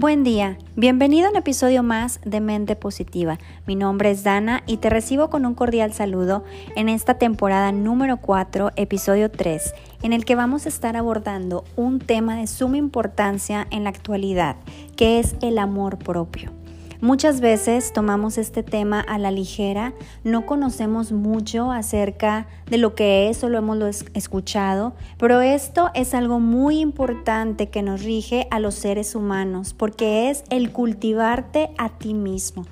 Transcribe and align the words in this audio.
Buen 0.00 0.24
día, 0.24 0.56
bienvenido 0.76 1.26
a 1.26 1.30
un 1.30 1.36
episodio 1.36 1.82
más 1.82 2.20
de 2.24 2.40
Mente 2.40 2.74
Positiva. 2.74 3.38
Mi 3.66 3.76
nombre 3.76 4.10
es 4.10 4.24
Dana 4.24 4.62
y 4.66 4.78
te 4.78 4.88
recibo 4.88 5.28
con 5.28 5.44
un 5.44 5.54
cordial 5.54 5.92
saludo 5.92 6.42
en 6.74 6.88
esta 6.88 7.18
temporada 7.18 7.70
número 7.70 8.16
4, 8.16 8.70
episodio 8.76 9.30
3, 9.30 9.74
en 10.02 10.14
el 10.14 10.24
que 10.24 10.36
vamos 10.36 10.64
a 10.64 10.70
estar 10.70 10.96
abordando 10.96 11.64
un 11.76 11.98
tema 11.98 12.36
de 12.36 12.46
suma 12.46 12.78
importancia 12.78 13.66
en 13.70 13.84
la 13.84 13.90
actualidad, 13.90 14.56
que 14.96 15.18
es 15.18 15.36
el 15.42 15.58
amor 15.58 15.98
propio. 15.98 16.59
Muchas 17.02 17.40
veces 17.40 17.94
tomamos 17.94 18.36
este 18.36 18.62
tema 18.62 19.00
a 19.00 19.18
la 19.18 19.30
ligera, 19.30 19.94
no 20.22 20.44
conocemos 20.44 21.12
mucho 21.12 21.72
acerca 21.72 22.46
de 22.66 22.76
lo 22.76 22.94
que 22.94 23.30
es, 23.30 23.38
solo 23.38 23.56
hemos 23.56 24.04
escuchado, 24.12 24.92
pero 25.16 25.40
esto 25.40 25.88
es 25.94 26.12
algo 26.12 26.40
muy 26.40 26.78
importante 26.78 27.70
que 27.70 27.80
nos 27.80 28.02
rige 28.04 28.46
a 28.50 28.60
los 28.60 28.74
seres 28.74 29.14
humanos, 29.14 29.72
porque 29.72 30.28
es 30.28 30.44
el 30.50 30.72
cultivarte 30.72 31.70
a 31.78 31.88
ti 31.88 32.12
mismo. 32.12 32.66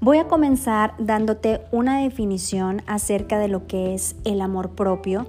Voy 0.00 0.16
a 0.16 0.28
comenzar 0.28 0.94
dándote 0.98 1.60
una 1.72 1.98
definición 1.98 2.80
acerca 2.86 3.38
de 3.38 3.48
lo 3.48 3.66
que 3.66 3.92
es 3.92 4.16
el 4.24 4.40
amor 4.40 4.70
propio 4.70 5.26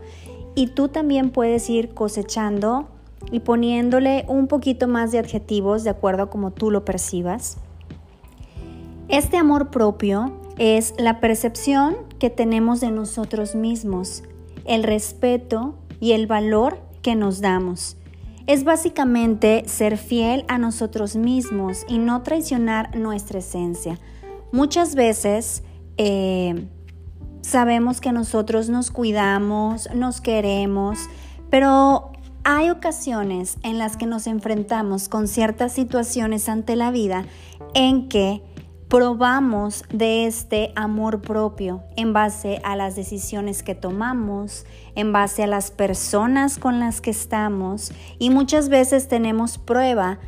y 0.56 0.68
tú 0.68 0.88
también 0.88 1.30
puedes 1.30 1.70
ir 1.70 1.94
cosechando 1.94 2.88
y 3.34 3.42
poniéndole 3.42 4.24
un 4.30 4.48
poquito 4.48 4.88
más 4.88 5.12
de 5.12 5.20
adjetivos 5.20 5.84
de 5.84 5.90
acuerdo 5.90 6.24
a 6.24 6.30
como 6.30 6.52
tú 6.52 6.72
lo 6.72 6.86
percibas. 6.86 7.58
Este 9.14 9.38
amor 9.38 9.70
propio 9.70 10.34
es 10.58 10.96
la 10.98 11.20
percepción 11.20 11.96
que 12.18 12.32
tenemos 12.32 12.80
de 12.80 12.90
nosotros 12.90 13.54
mismos, 13.54 14.24
el 14.66 14.82
respeto 14.82 15.76
y 16.00 16.14
el 16.14 16.26
valor 16.26 16.80
que 17.04 17.14
nos 17.14 17.40
damos. 17.40 17.96
Es 18.48 18.64
básicamente 18.64 19.66
ser 19.68 20.00
fiel 20.00 20.46
a 20.48 20.58
nosotros 20.58 21.16
mismos 21.16 21.86
y 21.88 22.00
no 22.00 22.24
traicionar 22.24 22.96
nuestra 22.96 23.38
esencia. 23.38 24.00
Muchas 24.52 24.96
veces 24.96 25.62
eh, 25.98 26.66
sabemos 27.42 28.02
que 28.02 28.14
nosotros 28.14 28.70
nos 28.70 28.90
cuidamos, 28.90 29.90
nos 29.94 30.22
queremos, 30.22 30.98
pero 31.52 32.14
hay 32.44 32.72
ocasiones 32.72 33.58
en 33.62 33.78
las 33.78 33.96
que 33.96 34.08
nos 34.08 34.26
enfrentamos 34.26 35.08
con 35.08 35.28
ciertas 35.28 35.72
situaciones 35.72 36.50
ante 36.50 36.76
la 36.76 36.90
vida 36.90 37.26
en 37.76 38.10
que 38.10 38.42
probamos 38.94 39.86
de 39.92 40.28
este 40.28 40.72
amor 40.76 41.24
propio 41.24 41.82
en 41.96 42.14
base 42.14 42.62
a 42.64 42.76
las 42.76 42.96
decisiones 42.96 43.64
que 43.64 43.74
tomamos, 43.74 44.68
en 44.94 45.12
base 45.12 45.42
a 45.42 45.48
las 45.48 45.72
personas 45.72 46.60
con 46.60 46.80
las 46.80 47.02
que 47.02 47.10
estamos 47.10 47.92
y 48.20 48.30
muchas 48.30 48.70
veces 48.70 49.08
tenemos 49.08 49.58
prueba 49.58 50.20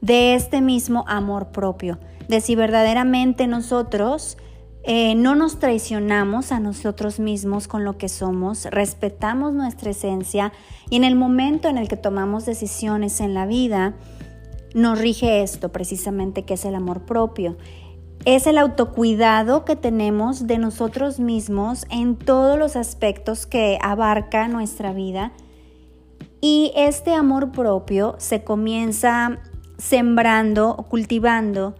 de 0.00 0.36
este 0.36 0.60
mismo 0.60 1.04
amor 1.08 1.48
propio, 1.48 1.98
de 2.28 2.40
si 2.40 2.54
verdaderamente 2.54 3.48
nosotros 3.48 4.38
eh, 4.84 5.16
no 5.16 5.34
nos 5.34 5.58
traicionamos 5.58 6.52
a 6.52 6.60
nosotros 6.60 7.18
mismos 7.18 7.66
con 7.66 7.84
lo 7.84 7.98
que 7.98 8.08
somos, 8.08 8.66
respetamos 8.66 9.52
nuestra 9.52 9.90
esencia 9.90 10.52
y 10.90 10.96
en 10.96 11.02
el 11.02 11.16
momento 11.16 11.68
en 11.68 11.76
el 11.76 11.88
que 11.88 11.96
tomamos 11.96 12.46
decisiones 12.46 13.20
en 13.20 13.34
la 13.34 13.46
vida, 13.46 13.96
nos 14.74 14.98
rige 14.98 15.42
esto 15.42 15.70
precisamente 15.70 16.44
que 16.44 16.54
es 16.54 16.64
el 16.64 16.74
amor 16.74 17.02
propio. 17.02 17.56
Es 18.24 18.46
el 18.46 18.58
autocuidado 18.58 19.64
que 19.64 19.76
tenemos 19.76 20.46
de 20.46 20.58
nosotros 20.58 21.20
mismos 21.20 21.86
en 21.90 22.16
todos 22.16 22.58
los 22.58 22.76
aspectos 22.76 23.46
que 23.46 23.78
abarca 23.82 24.46
nuestra 24.48 24.92
vida. 24.92 25.32
Y 26.40 26.72
este 26.76 27.14
amor 27.14 27.52
propio 27.52 28.16
se 28.18 28.44
comienza 28.44 29.38
sembrando 29.78 30.70
o 30.70 30.82
cultivando 30.84 31.74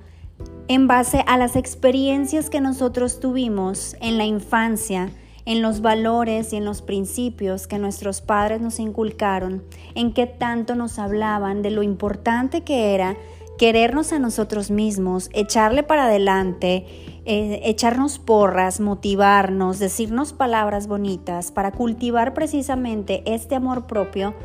en 0.68 0.86
base 0.86 1.24
a 1.27 1.36
las 1.36 1.57
experiencias 1.57 2.48
que 2.48 2.61
nosotros 2.61 3.20
tuvimos 3.20 3.96
en 4.01 4.18
la 4.18 4.24
infancia, 4.24 5.11
en 5.50 5.62
los 5.62 5.80
valores 5.80 6.52
y 6.52 6.56
en 6.56 6.64
los 6.64 6.80
principios 6.80 7.66
que 7.66 7.80
nuestros 7.80 8.20
padres 8.20 8.61
nos 8.61 8.78
inculcaron, 8.78 9.64
en 9.96 10.12
que 10.12 10.28
tanto 10.28 10.77
nos 10.77 11.00
hablaban 11.00 11.61
de 11.61 11.72
lo 11.72 11.83
importante 11.83 12.62
que 12.62 12.94
era 12.94 13.16
querernos 13.58 14.12
a 14.12 14.20
nosotros 14.20 14.70
mismos, 14.70 15.28
echarle 15.33 15.83
para 15.83 16.05
adelante, 16.05 16.86
eh, 17.24 17.62
echarnos 17.64 18.20
porras, 18.20 18.78
motivarnos, 18.78 19.80
decirnos 19.80 20.33
palabras 20.33 20.86
bonitas 20.86 21.50
para 21.50 21.72
cultivar 21.72 22.33
precisamente 22.33 23.24
este 23.27 23.56
amor 23.56 23.89
propio 23.89 24.36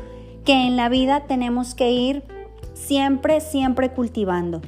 que 0.44 0.66
en 0.66 0.76
la 0.76 0.88
vida 0.88 1.28
tenemos 1.28 1.76
que 1.76 1.92
ir 1.92 2.24
siempre, 2.74 3.40
siempre 3.40 3.92
cultivando. 3.92 4.60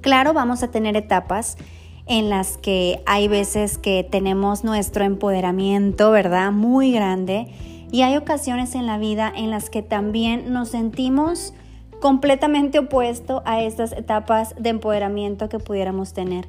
Claro, 0.00 0.32
vamos 0.32 0.62
a 0.62 0.70
tener 0.70 0.96
etapas 0.96 1.58
en 2.06 2.30
las 2.30 2.56
que 2.56 3.02
hay 3.06 3.28
veces 3.28 3.78
que 3.78 4.06
tenemos 4.08 4.64
nuestro 4.64 5.04
empoderamiento, 5.04 6.10
¿verdad? 6.10 6.52
Muy 6.52 6.92
grande. 6.92 7.48
Y 7.90 8.02
hay 8.02 8.16
ocasiones 8.16 8.74
en 8.74 8.86
la 8.86 8.98
vida 8.98 9.32
en 9.34 9.50
las 9.50 9.70
que 9.70 9.82
también 9.82 10.52
nos 10.52 10.70
sentimos 10.70 11.52
completamente 12.00 12.78
opuesto 12.78 13.42
a 13.44 13.62
estas 13.62 13.92
etapas 13.92 14.54
de 14.58 14.70
empoderamiento 14.70 15.48
que 15.48 15.58
pudiéramos 15.58 16.12
tener. 16.12 16.48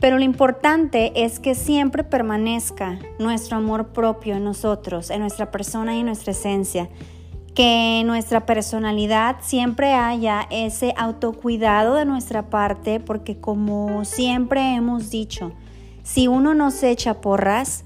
Pero 0.00 0.16
lo 0.16 0.24
importante 0.24 1.12
es 1.14 1.40
que 1.40 1.54
siempre 1.54 2.04
permanezca 2.04 2.98
nuestro 3.18 3.58
amor 3.58 3.88
propio 3.88 4.36
en 4.36 4.44
nosotros, 4.44 5.10
en 5.10 5.20
nuestra 5.20 5.50
persona 5.50 5.94
y 5.94 6.00
en 6.00 6.06
nuestra 6.06 6.32
esencia. 6.32 6.88
Que 7.54 8.00
en 8.00 8.06
nuestra 8.06 8.46
personalidad 8.46 9.36
siempre 9.40 9.92
haya 9.92 10.46
ese 10.50 10.94
autocuidado 10.96 11.94
de 11.96 12.04
nuestra 12.04 12.48
parte, 12.48 13.00
porque 13.00 13.38
como 13.38 14.04
siempre 14.04 14.74
hemos 14.74 15.10
dicho, 15.10 15.52
si 16.02 16.28
uno 16.28 16.54
nos 16.54 16.82
echa 16.82 17.20
porras, 17.20 17.84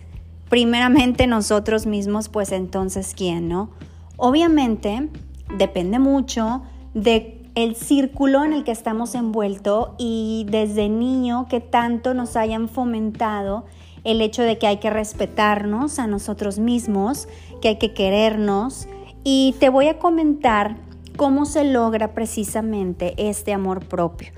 primeramente 0.49 1.27
nosotros 1.29 1.87
mismos, 1.87 2.29
pues 2.29 2.53
entonces 2.53 3.15
¿quién, 3.17 3.49
no? 3.49 3.71
Obviamente 4.17 5.09
depende 5.57 5.99
mucho 5.99 6.63
de 6.95 7.41
el 7.55 7.77
círculo 7.77 8.45
en 8.45 8.53
el 8.53 8.65
que 8.65 8.73
estamos 8.73 9.15
envuelto 9.15 9.95
y 9.97 10.47
desde 10.51 10.89
niño 10.89 11.47
que 11.49 11.61
tanto 11.61 12.13
nos 12.15 12.37
hayan 12.37 12.69
fomentado 12.69 13.65
el 14.03 14.21
hecho 14.21 14.43
de 14.43 14.59
que 14.59 14.67
hay 14.67 14.79
que 14.79 14.91
respetarnos 14.91 15.99
a 15.99 16.07
nosotros 16.07 16.59
mismos, 16.59 17.29
que 17.63 17.69
hay 17.69 17.77
que 17.77 17.95
querernos 17.95 18.89
y 19.25 19.57
te 19.59 19.71
voy 19.71 19.89
a 19.89 19.99
comentar 19.99 20.77
cómo 21.17 21.47
se 21.47 21.65
logra 21.65 22.15
precisamente 22.15 23.15
este 23.17 23.53
amor 23.53 23.87
propio. 23.87 24.29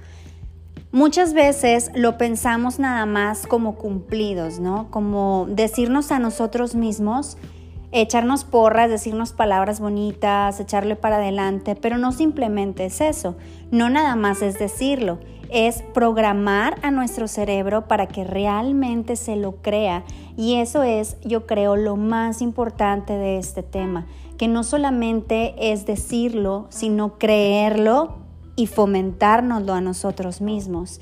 Muchas 0.93 1.35
veces 1.35 1.91
lo 1.95 2.17
pensamos 2.17 2.79
nada 2.79 3.05
más 3.05 3.47
como 3.47 3.75
cumplidos, 3.75 4.61
¿no? 4.61 4.91
Como 4.91 5.47
decirnos 5.51 6.11
a 6.13 6.19
nosotros 6.19 6.75
mismos, 6.75 7.37
echarnos 8.03 8.45
porras, 8.45 8.91
decirnos 8.91 9.33
palabras 9.33 9.81
bonitas, 9.81 10.61
echarle 10.61 10.97
para 10.97 11.17
adelante, 11.17 11.75
pero 11.75 11.97
no 11.97 12.13
simplemente 12.13 12.85
es 12.85 13.01
eso, 13.01 13.37
no 13.71 13.89
nada 13.89 14.17
más 14.17 14.43
es 14.43 14.59
decirlo, 14.59 15.19
es 15.49 15.83
programar 15.95 16.79
a 16.83 16.91
nuestro 16.91 17.27
cerebro 17.27 17.89
para 17.89 18.07
que 18.07 18.25
realmente 18.25 19.17
se 19.17 19.37
lo 19.37 19.63
crea 19.63 20.05
y 20.37 20.57
eso 20.57 20.83
es, 20.83 21.17
yo 21.25 21.47
creo, 21.47 21.77
lo 21.77 21.97
más 21.97 22.43
importante 22.43 23.15
de 23.15 23.39
este 23.39 23.63
tema, 23.63 24.07
que 24.37 24.47
no 24.47 24.63
solamente 24.63 25.55
es 25.73 25.87
decirlo, 25.87 26.67
sino 26.69 27.17
creerlo 27.17 28.17
y 28.57 28.67
fomentárnoslo 28.67 29.73
a 29.73 29.81
nosotros 29.81 30.43
mismos. 30.43 31.01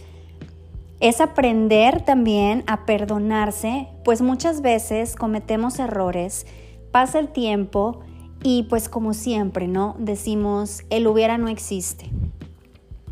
Es 1.00 1.21
aprender 1.21 2.03
también 2.03 2.62
a 2.69 2.87
perdonarse, 2.87 3.88
pues 4.05 4.22
muchas 4.22 4.62
veces 4.62 5.16
cometemos 5.16 5.81
errores 5.81 6.47
pasa 6.94 7.19
el 7.19 7.27
tiempo 7.27 7.99
y 8.44 8.62
pues 8.70 8.88
como 8.88 9.14
siempre, 9.14 9.67
¿no? 9.67 9.96
Decimos, 9.99 10.85
el 10.91 11.08
hubiera 11.08 11.38
no 11.38 11.49
existe. 11.49 12.08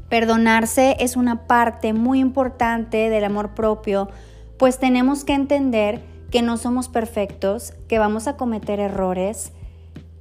Perdonarse 0.08 0.94
es 1.00 1.16
una 1.16 1.48
parte 1.48 1.92
muy 1.92 2.20
importante 2.20 3.10
del 3.10 3.24
amor 3.24 3.54
propio, 3.54 4.08
pues 4.56 4.78
tenemos 4.78 5.24
que 5.24 5.32
entender 5.32 6.00
que 6.30 6.42
no 6.42 6.58
somos 6.58 6.88
perfectos, 6.88 7.74
que 7.88 7.98
vamos 7.98 8.28
a 8.28 8.36
cometer 8.36 8.78
errores 8.78 9.50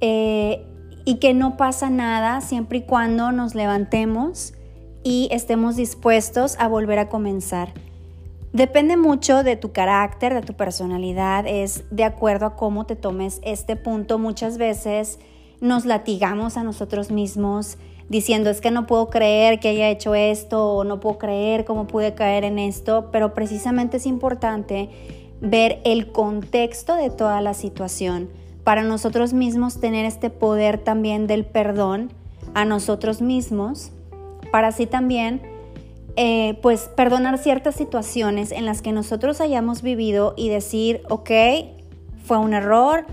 eh, 0.00 0.66
y 1.04 1.20
que 1.20 1.32
no 1.32 1.56
pasa 1.56 1.88
nada 1.88 2.40
siempre 2.40 2.78
y 2.78 2.82
cuando 2.82 3.30
nos 3.30 3.54
levantemos 3.54 4.54
y 5.04 5.28
estemos 5.30 5.76
dispuestos 5.76 6.56
a 6.58 6.66
volver 6.66 6.98
a 6.98 7.08
comenzar. 7.08 7.72
Depende 8.52 8.98
mucho 8.98 9.42
de 9.42 9.56
tu 9.56 9.72
carácter, 9.72 10.34
de 10.34 10.42
tu 10.42 10.52
personalidad, 10.52 11.46
es 11.46 11.84
de 11.90 12.04
acuerdo 12.04 12.44
a 12.44 12.56
cómo 12.56 12.84
te 12.84 12.96
tomes 12.96 13.40
este 13.42 13.76
punto. 13.76 14.18
Muchas 14.18 14.58
veces 14.58 15.18
nos 15.60 15.86
latigamos 15.86 16.58
a 16.58 16.62
nosotros 16.62 17.10
mismos 17.10 17.78
diciendo 18.10 18.50
es 18.50 18.60
que 18.60 18.70
no 18.70 18.86
puedo 18.86 19.08
creer 19.08 19.58
que 19.58 19.68
haya 19.70 19.88
hecho 19.88 20.14
esto 20.14 20.74
o 20.74 20.84
no 20.84 21.00
puedo 21.00 21.16
creer 21.16 21.64
cómo 21.64 21.86
pude 21.86 22.14
caer 22.14 22.44
en 22.44 22.58
esto, 22.58 23.08
pero 23.10 23.32
precisamente 23.32 23.96
es 23.96 24.04
importante 24.04 24.90
ver 25.40 25.80
el 25.84 26.12
contexto 26.12 26.94
de 26.96 27.08
toda 27.08 27.40
la 27.40 27.54
situación 27.54 28.28
para 28.64 28.82
nosotros 28.82 29.32
mismos 29.32 29.80
tener 29.80 30.04
este 30.04 30.28
poder 30.28 30.76
también 30.76 31.26
del 31.26 31.46
perdón 31.46 32.12
a 32.52 32.66
nosotros 32.66 33.22
mismos 33.22 33.92
para 34.50 34.68
así 34.68 34.86
también 34.86 35.40
eh, 36.16 36.58
pues 36.60 36.90
perdonar 36.94 37.38
ciertas 37.38 37.74
situaciones 37.74 38.52
en 38.52 38.66
las 38.66 38.82
que 38.82 38.92
nosotros 38.92 39.40
hayamos 39.40 39.82
vivido 39.82 40.34
y 40.36 40.48
decir, 40.48 41.02
ok, 41.08 41.30
fue 42.24 42.38
un 42.38 42.52
error, 42.52 43.06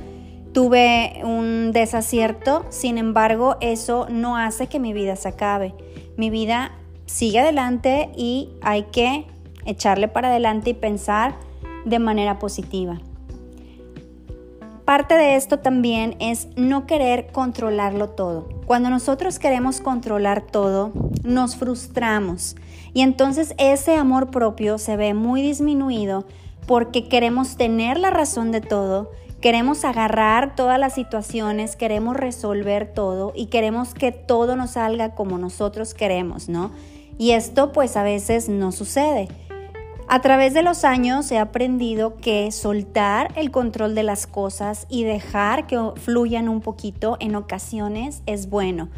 tuve 0.52 1.22
un 1.24 1.72
desacierto, 1.72 2.66
sin 2.70 2.98
embargo 2.98 3.56
eso 3.62 4.08
no 4.10 4.36
hace 4.36 4.68
que 4.68 4.80
mi 4.80 4.94
vida 4.94 5.16
se 5.16 5.30
acabe. 5.30 5.74
Mi 6.18 6.30
vida 6.30 6.74
sigue 7.06 7.40
adelante 7.40 8.10
y 8.18 8.50
hay 8.62 8.84
que 8.92 9.26
echarle 9.66 10.08
para 10.08 10.30
adelante 10.30 10.72
y 10.72 10.74
pensar 10.74 11.36
de 11.86 12.00
manera 12.00 12.40
positiva. 12.40 13.00
Parte 14.84 15.16
de 15.16 15.36
esto 15.36 15.60
también 15.60 16.18
es 16.20 16.50
no 16.58 16.86
querer 16.86 17.28
controlarlo 17.32 18.10
todo. 18.10 18.59
Cuando 18.70 18.92
nosotros 18.92 19.40
queremos 19.40 19.82
controlar 19.82 20.44
todo, 20.44 20.92
nos 21.24 21.56
frustramos 21.56 22.56
y 22.94 23.02
entonces 23.02 23.56
ese 23.58 23.96
amor 23.96 24.30
propio 24.30 24.78
se 24.78 24.96
ve 24.96 25.16
muy 25.16 25.42
disminuido 25.42 26.28
porque 26.68 27.08
queremos 27.08 27.58
tener 27.58 28.00
la 28.00 28.12
razón 28.12 28.52
de 28.52 28.62
todo, 28.62 29.10
queremos 29.42 29.86
agarrar 29.86 30.56
todas 30.56 30.78
las 30.78 30.94
situaciones, 30.94 31.76
queremos 31.76 32.16
resolver 32.16 32.94
todo 32.94 33.34
y 33.36 33.48
queremos 33.48 33.96
que 33.96 34.12
todo 34.12 34.56
nos 34.56 34.70
salga 34.74 35.16
como 35.16 35.40
nosotros 35.40 35.96
queremos, 35.96 36.48
¿no? 36.48 36.70
Y 37.18 37.32
esto 37.32 37.72
pues 37.72 37.98
a 37.98 38.04
veces 38.04 38.50
no 38.50 38.72
sucede. 38.72 39.30
A 40.12 40.22
través 40.22 40.56
de 40.56 40.64
los 40.64 40.86
años 40.86 41.32
he 41.32 41.38
aprendido 41.38 42.18
que 42.18 42.52
soltar 42.52 43.32
el 43.36 43.52
control 43.52 43.94
de 43.94 44.02
las 44.02 44.26
cosas 44.26 44.88
y 44.90 45.04
dejar 45.04 45.68
que 45.68 45.78
fluyan 45.98 46.50
un 46.50 46.62
poquito 46.62 47.18
en 47.20 47.36
ocasiones 47.36 48.24
es 48.26 48.50
bueno. 48.50 48.90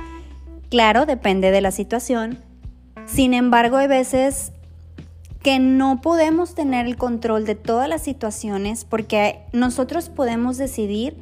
Claro, 0.69 1.05
depende 1.05 1.51
de 1.51 1.59
la 1.59 1.71
situación. 1.71 2.39
Sin 3.07 3.33
embargo, 3.33 3.75
hay 3.75 3.87
veces 3.87 4.53
que 5.43 5.59
no 5.59 5.99
podemos 5.99 6.55
tener 6.55 6.85
el 6.85 6.95
control 6.95 7.45
de 7.45 7.55
todas 7.55 7.89
las 7.89 8.03
situaciones 8.03 8.85
porque 8.85 9.41
nosotros 9.51 10.07
podemos 10.07 10.57
decidir 10.57 11.17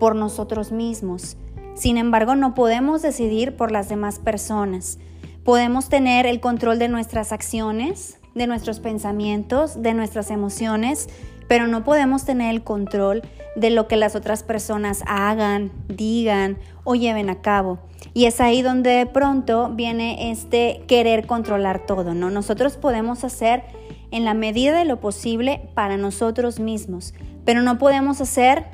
por 0.00 0.16
nosotros 0.16 0.72
mismos. 0.72 1.36
Sin 1.74 1.98
embargo, 1.98 2.36
no 2.36 2.54
podemos 2.54 3.02
decidir 3.02 3.54
por 3.54 3.70
las 3.70 3.90
demás 3.90 4.18
personas. 4.18 4.98
Podemos 5.44 5.90
tener 5.90 6.24
el 6.24 6.40
control 6.40 6.78
de 6.78 6.88
nuestras 6.88 7.32
acciones, 7.32 8.15
de 8.36 8.46
nuestros 8.46 8.78
pensamientos, 8.78 9.82
de 9.82 9.94
nuestras 9.94 10.30
emociones, 10.30 11.08
pero 11.48 11.66
no 11.66 11.84
podemos 11.84 12.24
tener 12.24 12.54
el 12.54 12.62
control 12.62 13.22
de 13.56 13.70
lo 13.70 13.88
que 13.88 13.96
las 13.96 14.14
otras 14.14 14.42
personas 14.42 15.02
hagan, 15.06 15.72
digan 15.88 16.58
o 16.84 16.94
lleven 16.94 17.30
a 17.30 17.40
cabo. 17.40 17.78
Y 18.12 18.26
es 18.26 18.40
ahí 18.40 18.62
donde 18.62 18.90
de 18.90 19.06
pronto 19.06 19.70
viene 19.74 20.30
este 20.30 20.82
querer 20.86 21.26
controlar 21.26 21.86
todo, 21.86 22.14
¿no? 22.14 22.30
Nosotros 22.30 22.76
podemos 22.76 23.24
hacer 23.24 23.64
en 24.10 24.24
la 24.24 24.34
medida 24.34 24.78
de 24.78 24.84
lo 24.84 25.00
posible 25.00 25.68
para 25.74 25.96
nosotros 25.96 26.60
mismos, 26.60 27.14
pero 27.44 27.62
no 27.62 27.78
podemos 27.78 28.20
hacer 28.20 28.66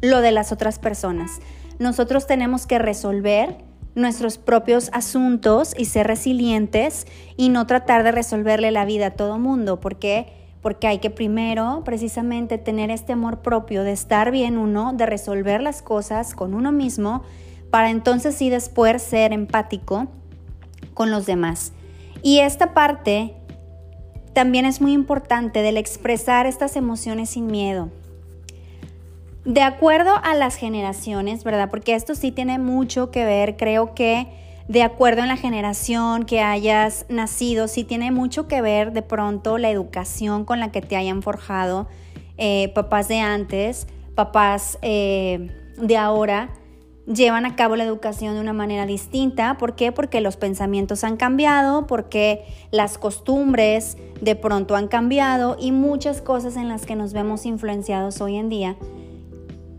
lo 0.00 0.20
de 0.20 0.32
las 0.32 0.52
otras 0.52 0.78
personas. 0.78 1.40
Nosotros 1.78 2.26
tenemos 2.26 2.66
que 2.66 2.78
resolver 2.78 3.56
nuestros 3.94 4.38
propios 4.38 4.90
asuntos 4.92 5.74
y 5.76 5.84
ser 5.84 6.06
resilientes 6.06 7.06
y 7.36 7.48
no 7.48 7.66
tratar 7.66 8.02
de 8.04 8.12
resolverle 8.12 8.70
la 8.70 8.84
vida 8.84 9.08
a 9.08 9.10
todo 9.10 9.38
mundo. 9.38 9.80
¿Por 9.80 9.96
qué? 9.96 10.32
Porque 10.60 10.86
hay 10.86 10.98
que 10.98 11.10
primero 11.10 11.82
precisamente 11.84 12.58
tener 12.58 12.90
este 12.90 13.12
amor 13.12 13.42
propio 13.42 13.84
de 13.84 13.92
estar 13.92 14.30
bien 14.30 14.58
uno, 14.58 14.92
de 14.94 15.06
resolver 15.06 15.60
las 15.62 15.82
cosas 15.82 16.34
con 16.34 16.54
uno 16.54 16.72
mismo, 16.72 17.22
para 17.70 17.90
entonces 17.90 18.34
sí 18.34 18.50
después 18.50 19.02
ser 19.02 19.32
empático 19.32 20.08
con 20.94 21.10
los 21.10 21.26
demás. 21.26 21.72
Y 22.22 22.38
esta 22.40 22.74
parte 22.74 23.34
también 24.32 24.64
es 24.64 24.80
muy 24.80 24.92
importante 24.92 25.60
del 25.62 25.76
expresar 25.76 26.46
estas 26.46 26.76
emociones 26.76 27.30
sin 27.30 27.46
miedo. 27.46 27.90
De 29.44 29.62
acuerdo 29.62 30.12
a 30.22 30.34
las 30.34 30.54
generaciones, 30.54 31.42
¿verdad? 31.42 31.68
Porque 31.68 31.94
esto 31.94 32.14
sí 32.14 32.30
tiene 32.30 32.58
mucho 32.58 33.10
que 33.10 33.24
ver, 33.24 33.56
creo 33.56 33.92
que 33.92 34.28
de 34.68 34.84
acuerdo 34.84 35.22
en 35.22 35.28
la 35.28 35.36
generación 35.36 36.24
que 36.24 36.40
hayas 36.40 37.06
nacido, 37.08 37.66
sí 37.66 37.82
tiene 37.82 38.12
mucho 38.12 38.46
que 38.46 38.62
ver 38.62 38.92
de 38.92 39.02
pronto 39.02 39.58
la 39.58 39.70
educación 39.70 40.44
con 40.44 40.60
la 40.60 40.70
que 40.70 40.80
te 40.80 40.94
hayan 40.94 41.22
forjado 41.22 41.88
eh, 42.38 42.70
papás 42.72 43.08
de 43.08 43.18
antes, 43.18 43.88
papás 44.14 44.78
eh, 44.80 45.50
de 45.76 45.96
ahora 45.96 46.50
llevan 47.12 47.44
a 47.44 47.56
cabo 47.56 47.74
la 47.74 47.82
educación 47.82 48.34
de 48.34 48.40
una 48.40 48.52
manera 48.52 48.86
distinta. 48.86 49.58
¿Por 49.58 49.74
qué? 49.74 49.90
Porque 49.90 50.20
los 50.20 50.36
pensamientos 50.36 51.02
han 51.02 51.16
cambiado, 51.16 51.88
porque 51.88 52.44
las 52.70 52.96
costumbres 52.96 53.98
de 54.20 54.36
pronto 54.36 54.76
han 54.76 54.86
cambiado 54.86 55.56
y 55.58 55.72
muchas 55.72 56.22
cosas 56.22 56.56
en 56.56 56.68
las 56.68 56.86
que 56.86 56.94
nos 56.94 57.12
vemos 57.12 57.44
influenciados 57.44 58.20
hoy 58.20 58.36
en 58.36 58.48
día 58.48 58.76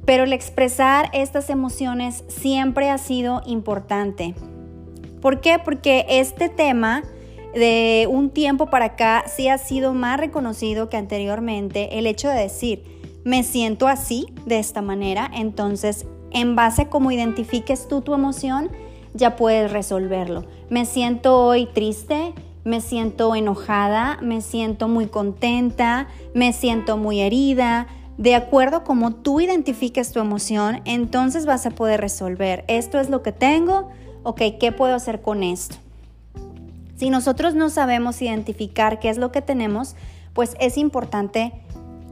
pero 0.06 0.24
el 0.24 0.34
expresar 0.34 1.10
estas 1.14 1.50
emociones 1.50 2.24
siempre 2.28 2.90
ha 2.90 2.98
sido 2.98 3.42
importante. 3.46 4.36
¿Por 5.22 5.40
qué? 5.40 5.60
Porque 5.64 6.06
este 6.10 6.50
tema 6.50 7.04
de 7.54 8.08
un 8.10 8.30
tiempo 8.30 8.70
para 8.70 8.86
acá 8.86 9.24
sí 9.28 9.48
ha 9.48 9.58
sido 9.58 9.94
más 9.94 10.20
reconocido 10.20 10.90
que 10.90 10.98
anteriormente. 10.98 11.98
El 12.00 12.08
hecho 12.08 12.30
de 12.30 12.42
decir, 12.42 12.84
me 13.24 13.44
siento 13.44 13.88
así, 13.88 14.28
de 14.46 14.60
esta 14.60 14.82
manera, 14.82 15.30
entonces 15.34 16.06
en 16.32 16.56
base 16.56 16.84
a 16.84 16.90
cómo 16.90 17.12
identifiques 17.12 17.88
tú 17.88 18.02
tu 18.02 18.14
emoción, 18.14 18.70
ya 19.14 19.36
puedes 19.36 19.72
resolverlo. 19.72 20.46
Me 20.70 20.86
siento 20.86 21.46
hoy 21.46 21.68
triste, 21.68 22.34
me 22.64 22.82
siento 22.82 23.36
enojada, 23.36 24.18
me 24.22 24.42
siento 24.42 24.88
muy 24.88 25.08
contenta, 25.08 26.08
me 26.34 26.52
siento 26.54 26.98
muy 26.98 27.22
herida, 27.22 27.88
de 28.18 28.36
acuerdo 28.36 28.78
a 28.78 28.84
cómo 28.84 29.12
tú 29.12 29.42
identifiques 29.42 30.12
tu 30.12 30.20
emoción, 30.20 30.82
entonces 30.86 31.46
vas 31.46 31.66
a 31.66 31.72
poder 31.72 32.02
resolver, 32.02 32.64
esto 32.68 33.00
es 33.00 33.10
lo 33.10 33.24
que 33.24 33.32
tengo, 33.32 33.90
ok, 34.24 34.42
¿qué 34.60 34.72
puedo 34.72 34.96
hacer 34.96 35.22
con 35.22 35.44
esto? 35.44 35.78
Si 36.96 37.10
nosotros 37.10 37.56
no 37.56 37.70
sabemos 37.70 38.22
identificar 38.22 39.00
qué 39.00 39.10
es 39.10 39.18
lo 39.18 39.32
que 39.32 39.42
tenemos, 39.42 39.96
pues 40.34 40.56
es 40.60 40.78
importante 40.78 41.54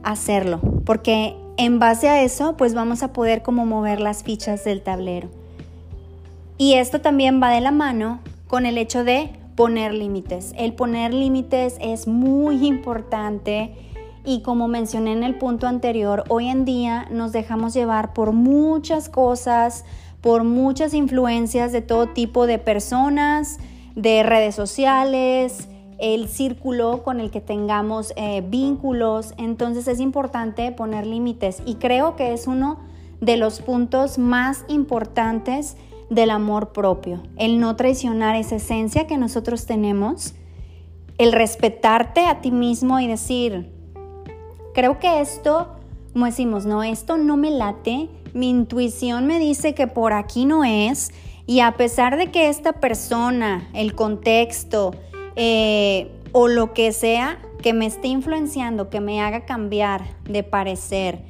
hacerlo, 0.02 0.60
porque 0.84 1.36
en 1.56 1.78
base 1.78 2.08
a 2.08 2.22
eso, 2.22 2.56
pues 2.56 2.74
vamos 2.74 3.02
a 3.02 3.12
poder 3.12 3.42
como 3.42 3.66
mover 3.66 4.00
las 4.00 4.22
fichas 4.22 4.64
del 4.64 4.82
tablero. 4.82 5.28
Y 6.58 6.74
esto 6.74 7.00
también 7.00 7.42
va 7.42 7.50
de 7.50 7.60
la 7.60 7.70
mano 7.70 8.20
con 8.48 8.66
el 8.66 8.78
hecho 8.78 9.04
de 9.04 9.30
poner 9.56 9.94
límites. 9.94 10.52
El 10.56 10.74
poner 10.74 11.12
límites 11.12 11.76
es 11.80 12.06
muy 12.06 12.66
importante 12.66 13.74
y 14.24 14.42
como 14.42 14.68
mencioné 14.68 15.12
en 15.12 15.24
el 15.24 15.36
punto 15.36 15.66
anterior, 15.66 16.24
hoy 16.28 16.48
en 16.48 16.64
día 16.64 17.06
nos 17.10 17.32
dejamos 17.32 17.74
llevar 17.74 18.12
por 18.12 18.32
muchas 18.32 19.08
cosas, 19.08 19.84
por 20.20 20.44
muchas 20.44 20.94
influencias 20.94 21.72
de 21.72 21.82
todo 21.82 22.08
tipo 22.08 22.46
de 22.46 22.58
personas, 22.58 23.58
de 23.96 24.22
redes 24.22 24.54
sociales, 24.54 25.68
el 25.98 26.28
círculo 26.28 27.02
con 27.02 27.20
el 27.20 27.30
que 27.30 27.40
tengamos 27.40 28.12
eh, 28.16 28.42
vínculos. 28.46 29.34
Entonces 29.38 29.88
es 29.88 30.00
importante 30.00 30.70
poner 30.72 31.06
límites 31.06 31.62
y 31.66 31.76
creo 31.76 32.16
que 32.16 32.32
es 32.32 32.46
uno 32.46 32.78
de 33.20 33.36
los 33.36 33.60
puntos 33.60 34.18
más 34.18 34.64
importantes 34.68 35.76
del 36.10 36.30
amor 36.30 36.72
propio, 36.72 37.22
el 37.36 37.58
no 37.58 37.74
traicionar 37.76 38.36
esa 38.36 38.56
esencia 38.56 39.06
que 39.06 39.16
nosotros 39.16 39.64
tenemos, 39.64 40.34
el 41.18 41.32
respetarte 41.32 42.26
a 42.26 42.40
ti 42.40 42.50
mismo 42.50 43.00
y 43.00 43.06
decir, 43.06 43.71
Creo 44.74 44.98
que 44.98 45.20
esto, 45.20 45.68
como 46.12 46.26
decimos, 46.26 46.64
no, 46.64 46.82
esto 46.82 47.16
no 47.16 47.36
me 47.36 47.50
late, 47.50 48.08
mi 48.32 48.48
intuición 48.48 49.26
me 49.26 49.38
dice 49.38 49.74
que 49.74 49.86
por 49.86 50.12
aquí 50.12 50.46
no 50.46 50.64
es, 50.64 51.12
y 51.46 51.60
a 51.60 51.72
pesar 51.72 52.16
de 52.16 52.30
que 52.30 52.48
esta 52.48 52.74
persona, 52.74 53.68
el 53.74 53.94
contexto 53.94 54.94
eh, 55.36 56.10
o 56.32 56.48
lo 56.48 56.72
que 56.72 56.92
sea 56.92 57.38
que 57.62 57.72
me 57.72 57.86
esté 57.86 58.08
influenciando, 58.08 58.90
que 58.90 59.00
me 59.00 59.20
haga 59.20 59.44
cambiar 59.44 60.02
de 60.24 60.42
parecer, 60.42 61.20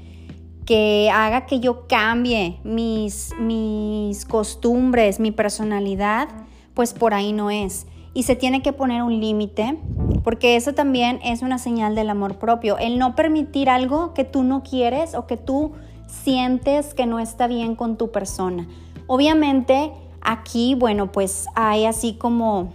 que 0.65 1.11
haga 1.13 1.47
que 1.47 1.61
yo 1.61 1.87
cambie 1.89 2.59
mis, 2.63 3.35
mis 3.39 4.25
costumbres, 4.25 5.21
mi 5.21 5.31
personalidad, 5.31 6.29
pues 6.75 6.95
por 6.95 7.15
ahí 7.15 7.33
no 7.33 7.51
es. 7.51 7.87
Y 8.15 8.23
se 8.23 8.37
tiene 8.37 8.63
que 8.63 8.73
poner 8.73 9.03
un 9.03 9.21
límite 9.21 9.79
porque 10.23 10.57
eso 10.57 10.75
también 10.75 11.21
es 11.25 11.43
una 11.43 11.59
señal 11.59 11.95
del 11.95 12.11
amor 12.11 12.37
propio, 12.37 12.79
el 12.79 12.99
no 12.99 13.15
permitir 13.15 13.69
algo 13.69 14.15
que 14.15 14.25
tú 14.25 14.43
no 14.43 14.63
quieres 14.63 15.15
o 15.15 15.27
que 15.27 15.37
tú 15.37 15.73
sientes 16.07 16.95
que 16.95 17.07
no 17.07 17.19
está 17.19 17.47
bien 17.47 17.75
con 17.75 17.97
tu 17.97 18.11
persona. 18.11 18.69
Obviamente 19.07 19.93
aquí, 20.21 20.75
bueno, 20.75 21.11
pues 21.11 21.47
hay 21.55 21.87
así 21.87 22.15
como, 22.15 22.73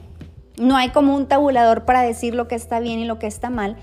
no 0.58 0.76
hay 0.76 0.90
como 0.90 1.16
un 1.16 1.28
tabulador 1.28 1.86
para 1.86 2.02
decir 2.02 2.36
lo 2.36 2.48
que 2.48 2.56
está 2.56 2.80
bien 2.80 3.00
y 3.00 3.06
lo 3.06 3.20
que 3.20 3.28
está 3.28 3.50
mal, 3.50 3.78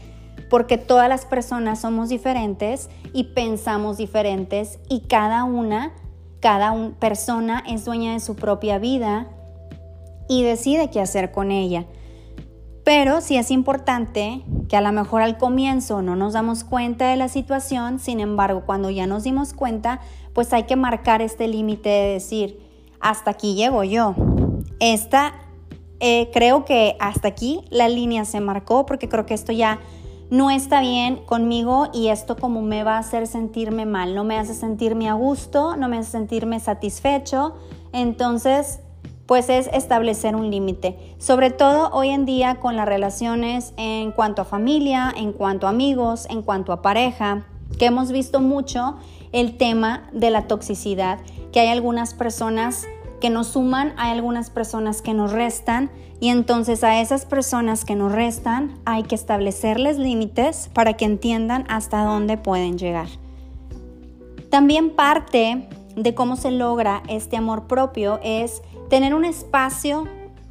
porque 0.51 0.79
todas 0.79 1.09
las 1.09 1.25
personas 1.25 1.81
somos 1.81 2.09
diferentes 2.09 2.91
y 3.13 3.25
pensamos 3.35 3.97
diferentes 3.97 4.79
y 4.89 5.01
cada 5.01 5.45
una, 5.45 5.93
cada 6.41 6.91
persona 6.99 7.63
es 7.67 7.85
dueña 7.85 8.13
de 8.13 8.21
su 8.21 8.37
propia 8.37 8.79
vida, 8.79 9.29
y 10.29 10.43
decide 10.43 10.91
qué 10.91 11.01
hacer 11.01 11.33
con 11.33 11.51
ella. 11.51 11.85
Pero 12.85 13.23
sí 13.23 13.37
es 13.37 13.51
importante 13.51 14.43
que 14.69 14.77
a 14.77 14.83
lo 14.83 14.93
mejor 14.93 15.23
al 15.23 15.39
comienzo 15.39 16.03
no 16.03 16.17
nos 16.17 16.35
damos 16.35 16.65
cuenta 16.65 17.09
de 17.09 17.17
la 17.17 17.29
situación, 17.29 17.99
sin 17.99 18.21
embargo, 18.21 18.65
cuando 18.67 18.91
ya 18.91 19.07
nos 19.07 19.25
dimos 19.25 19.55
cuenta, 19.55 20.01
pues 20.35 20.53
hay 20.53 20.65
que 20.65 20.77
marcar 20.77 21.23
este 21.23 21.49
límite 21.49 21.89
de 21.89 22.13
decir, 22.13 22.61
hasta 23.01 23.31
aquí 23.31 23.55
llego 23.55 23.85
yo. 23.85 24.15
Esta, 24.81 25.35
eh, 26.01 26.31
creo 26.35 26.67
que 26.67 26.97
hasta 27.01 27.29
aquí 27.29 27.63
la 27.71 27.89
línea 27.89 28.27
se 28.27 28.41
marcó 28.41 28.85
porque 28.85 29.09
creo 29.09 29.25
que 29.25 29.35
esto 29.35 29.53
ya 29.53 29.81
no 30.31 30.51
está 30.51 30.81
bien 30.81 31.25
conmigo 31.25 31.89
y 31.93 32.09
esto 32.09 32.37
como 32.37 32.61
me 32.61 32.85
va 32.85 32.97
a 32.97 32.99
hacer 32.99 33.27
sentirme 33.27 33.87
mal, 33.87 34.15
no 34.15 34.25
me 34.25 34.39
hace 34.39 34.55
sentirme 34.55 35.09
a 35.09 35.15
gusto, 35.15 35.77
no 35.77 35.89
me 35.89 35.99
hace 35.99 36.11
sentirme 36.11 36.61
satisfecho. 36.61 37.55
Entonces, 37.93 38.81
pues 39.27 39.49
es 39.49 39.69
establecer 39.73 40.37
un 40.37 40.51
límite. 40.51 40.99
Sobre 41.19 41.51
todo 41.51 41.91
hoy 41.93 42.11
en 42.11 42.25
día 42.25 42.57
con 42.57 42.77
las 42.77 42.87
relaciones 42.87 43.73
en 43.77 44.13
cuanto 44.13 44.43
a 44.43 44.45
familia, 44.45 45.13
en 45.17 45.33
cuanto 45.33 45.67
a 45.67 45.71
amigos, 45.71 46.27
en 46.31 46.43
cuanto 46.43 46.73
a 46.73 46.83
pareja, 46.83 47.47
que 47.79 47.87
hemos 47.87 48.13
visto 48.13 48.41
mucho 48.41 48.97
el 49.33 49.57
tema 49.57 50.09
de 50.13 50.31
la 50.31 50.47
toxicidad, 50.47 51.19
que 51.53 51.61
hay 51.61 51.69
algunas 51.69 52.15
personas 52.15 52.87
que 53.21 53.31
nos 53.31 53.49
suman, 53.49 53.95
hay 53.97 54.13
algunas 54.13 54.51
personas 54.51 55.01
que 55.01 55.15
nos 55.15 55.33
restan 55.33 55.91
y 56.21 56.29
entonces 56.29 56.85
a 56.85 57.01
esas 57.01 57.25
personas 57.25 57.85
que 57.85 57.97
nos 57.97 58.13
restan 58.13 58.79
hay 58.85 59.03
que 59.05 59.15
establecerles 59.15 59.99
límites 59.99 60.71
para 60.73 60.95
que 60.95 61.05
entiendan 61.05 61.65
hasta 61.69 62.05
dónde 62.05 62.37
pueden 62.37 62.79
llegar. 62.79 63.09
También 64.51 64.91
parte 64.91 65.69
de 65.97 66.15
cómo 66.15 66.37
se 66.37 66.51
logra 66.51 67.03
este 67.09 67.37
amor 67.37 67.67
propio 67.67 68.21
es 68.23 68.63
tener 68.91 69.15
un 69.15 69.25
espacio 69.25 70.07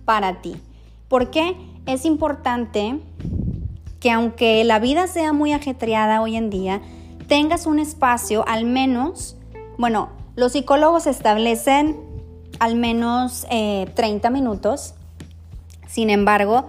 para 0.06 0.42
ti. 0.42 0.56
¿Por 1.08 1.30
qué? 1.32 1.56
Es 1.86 2.06
importante 2.06 3.00
que 4.00 4.12
aunque 4.12 4.64
la 4.64 4.80
vida 4.80 5.08
sea 5.08 5.34
muy 5.34 5.54
ajetreada 5.54 6.22
hoy 6.22 6.36
en 6.36 6.50
día, 6.50 6.82
tengas 7.28 7.66
un 7.66 7.80
espacio 7.80 8.46
al 8.48 8.66
menos, 8.66 9.38
bueno, 9.78 10.10
los 10.36 10.54
psicólogos 10.54 11.08
establecen 11.08 12.00
al 12.60 12.76
menos 12.76 13.46
30 13.50 14.28
eh, 14.28 14.32
minutos, 14.32 14.96
sin 15.88 16.10
embargo, 16.10 16.66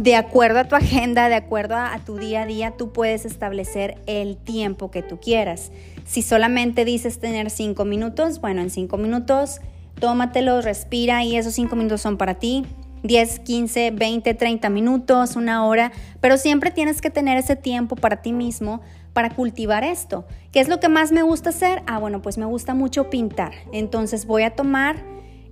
de 0.00 0.16
acuerdo 0.16 0.60
a 0.60 0.64
tu 0.64 0.76
agenda, 0.76 1.28
de 1.28 1.34
acuerdo 1.34 1.76
a, 1.76 1.94
tu 2.06 2.16
día 2.16 2.42
a 2.42 2.46
día, 2.46 2.70
tú 2.70 2.90
puedes 2.90 3.26
establecer 3.26 3.98
el 4.06 4.38
tiempo 4.38 4.90
que 4.90 5.02
tú 5.02 5.20
quieras. 5.20 5.72
Si 6.06 6.22
solamente 6.22 6.86
dices 6.86 7.20
tener 7.20 7.50
5 7.50 7.84
minutos, 7.84 8.40
bueno, 8.40 8.62
en 8.62 8.70
5 8.70 8.96
minutos 8.96 9.60
tómatelo, 10.00 10.62
respira 10.62 11.22
y 11.22 11.36
esos 11.36 11.52
5 11.52 11.76
minutos 11.76 12.00
son 12.00 12.16
para 12.16 12.36
ti. 12.36 12.64
10, 13.02 13.40
15, 13.40 13.90
20, 13.90 14.32
30 14.32 14.70
minutos, 14.70 15.36
una 15.36 15.66
hora, 15.66 15.92
pero 16.22 16.38
siempre 16.38 16.70
tienes 16.70 17.02
que 17.02 17.10
tener 17.10 17.36
ese 17.36 17.56
tiempo 17.56 17.94
para 17.94 18.22
ti 18.22 18.32
mismo 18.32 18.80
para 19.12 19.28
cultivar 19.28 19.84
esto. 19.84 20.24
¿Qué 20.50 20.60
es 20.60 20.68
lo 20.68 20.80
que 20.80 20.88
más 20.88 21.12
me 21.12 21.22
gusta 21.22 21.50
hacer? 21.50 21.82
Ah, 21.86 21.98
bueno, 21.98 22.22
pues 22.22 22.38
me 22.38 22.46
gusta 22.46 22.72
mucho 22.72 23.10
pintar. 23.10 23.52
Entonces 23.72 24.24
voy 24.24 24.44
a 24.44 24.50
tomar 24.50 24.96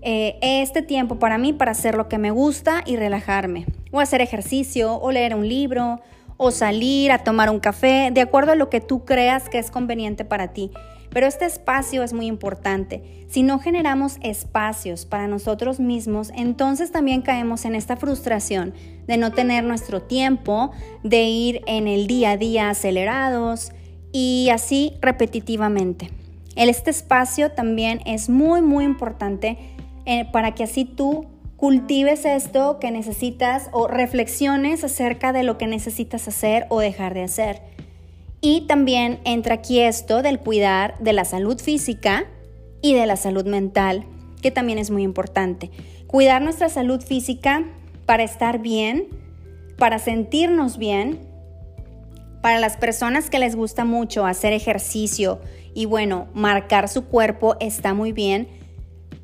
eh, 0.01 0.39
este 0.41 0.81
tiempo 0.81 1.19
para 1.19 1.37
mí 1.37 1.53
para 1.53 1.73
hacer 1.73 1.97
lo 1.97 2.09
que 2.09 2.17
me 2.17 2.31
gusta 2.31 2.83
y 2.87 2.97
relajarme. 2.97 3.67
O 3.91 4.01
hacer 4.01 4.21
ejercicio, 4.21 4.95
o 4.95 5.11
leer 5.13 5.35
un 5.35 5.49
libro, 5.49 6.01
o 6.37 6.51
salir 6.51 7.13
a 7.13 7.25
tomar 7.25 7.51
un 7.51 7.59
café, 7.59 8.11
de 8.13 8.21
acuerdo 8.21 8.53
a 8.53 8.55
lo 8.55 8.71
que 8.71 8.81
tú 8.81 9.05
creas 9.05 9.49
que 9.49 9.59
es 9.59 9.71
conveniente 9.71 10.25
para 10.25 10.53
ti. 10.53 10.71
Pero 11.11 11.27
este 11.27 11.47
espacio 11.47 12.03
es 12.03 12.13
muy 12.13 12.27
importante. 12.27 13.27
Si 13.29 13.43
no 13.43 13.59
generamos 13.59 14.19
espacios 14.23 15.07
para 15.07 15.27
nosotros 15.27 15.81
mismos, 15.81 16.31
entonces 16.35 16.93
también 16.93 17.23
caemos 17.23 17.65
en 17.65 17.75
esta 17.75 17.97
frustración 17.97 18.75
de 19.07 19.17
no 19.17 19.33
tener 19.33 19.65
nuestro 19.65 20.03
tiempo, 20.03 20.71
de 21.03 21.25
ir 21.25 21.63
en 21.67 21.89
el 21.89 22.07
día 22.07 22.33
a 22.33 22.37
día 22.37 22.71
acelerados 22.71 23.73
y 24.13 24.49
así 24.53 24.95
repetitivamente. 25.01 26.11
Este 26.57 26.91
espacio 26.91 27.53
también 27.53 28.01
es 28.05 28.29
muy, 28.29 28.63
muy 28.63 28.85
importante 28.85 29.59
eh, 30.07 30.27
para 30.33 30.55
que 30.55 30.65
así 30.65 30.85
tú 30.85 31.27
cultives 31.59 32.25
esto 32.25 32.79
que 32.79 32.93
necesitas 32.93 33.69
o 33.73 33.89
reflexiones 33.89 34.85
acerca 34.85 35.33
de 35.33 35.43
lo 35.43 35.59
que 35.59 35.67
necesitas 35.67 36.29
hacer 36.29 36.67
o 36.69 36.79
dejar 36.79 37.15
de 37.15 37.25
hacer. 37.25 37.63
Y 38.41 38.63
también 38.69 39.19
entra 39.25 39.57
aquí 39.57 39.81
esto 39.81 40.23
del 40.23 40.39
cuidar 40.39 40.97
de 41.01 41.13
la 41.13 41.25
salud 41.25 41.61
física 41.61 42.27
y 42.81 42.95
de 42.95 43.07
la 43.07 43.17
salud 43.17 43.45
mental, 43.45 44.05
que 44.41 44.53
también 44.53 44.79
es 44.79 44.93
muy 44.93 45.03
importante. 45.03 45.73
Cuidar 46.07 46.43
nuestra 46.43 46.69
salud 46.69 47.03
física 47.03 47.65
para 48.07 48.23
estar 48.23 48.61
bien, 48.61 49.09
para 49.77 49.99
sentirnos 49.99 50.79
bien. 50.79 51.19
Para 52.41 52.61
las 52.61 52.77
personas 52.77 53.31
que 53.31 53.41
les 53.41 53.57
gusta 53.57 53.85
mucho 53.85 54.27
hacer 54.27 54.53
ejercicio 54.53 55.41
y 55.75 55.87
bueno, 55.87 56.29
marcar 56.35 56.89
su 56.89 57.07
cuerpo 57.07 57.57
está 57.59 57.95
muy 57.95 58.13
bien. 58.13 58.47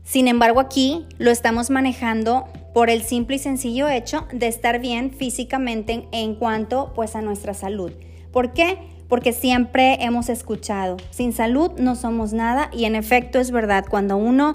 Sin 0.05 0.29
embargo, 0.29 0.61
aquí 0.61 1.07
lo 1.19 1.31
estamos 1.31 1.71
manejando 1.71 2.47
por 2.73 2.91
el 2.91 3.03
simple 3.03 3.37
y 3.37 3.39
sencillo 3.39 3.89
hecho 3.89 4.27
de 4.33 4.47
estar 4.47 4.81
bien 4.81 5.11
físicamente 5.11 6.07
en, 6.13 6.35
cuanto 6.35 6.93
pues 6.95 7.17
a 7.17 7.23
nuestra 7.23 7.55
salud. 7.55 7.93
¿Por 8.31 8.53
qué? 8.53 8.79
porque 9.09 9.33
siempre 9.33 10.03
hemos 10.03 10.29
escuchado, 10.29 10.97
sin 11.11 11.33
salud 11.33 11.73
no 11.79 11.95
somos 11.95 12.33
nada 12.33 12.71
y 12.73 12.85
en 12.85 12.97
efecto 12.97 13.39
es 13.39 13.51
verdad, 13.51 13.85
cuando 13.89 14.17
uno 14.17 14.55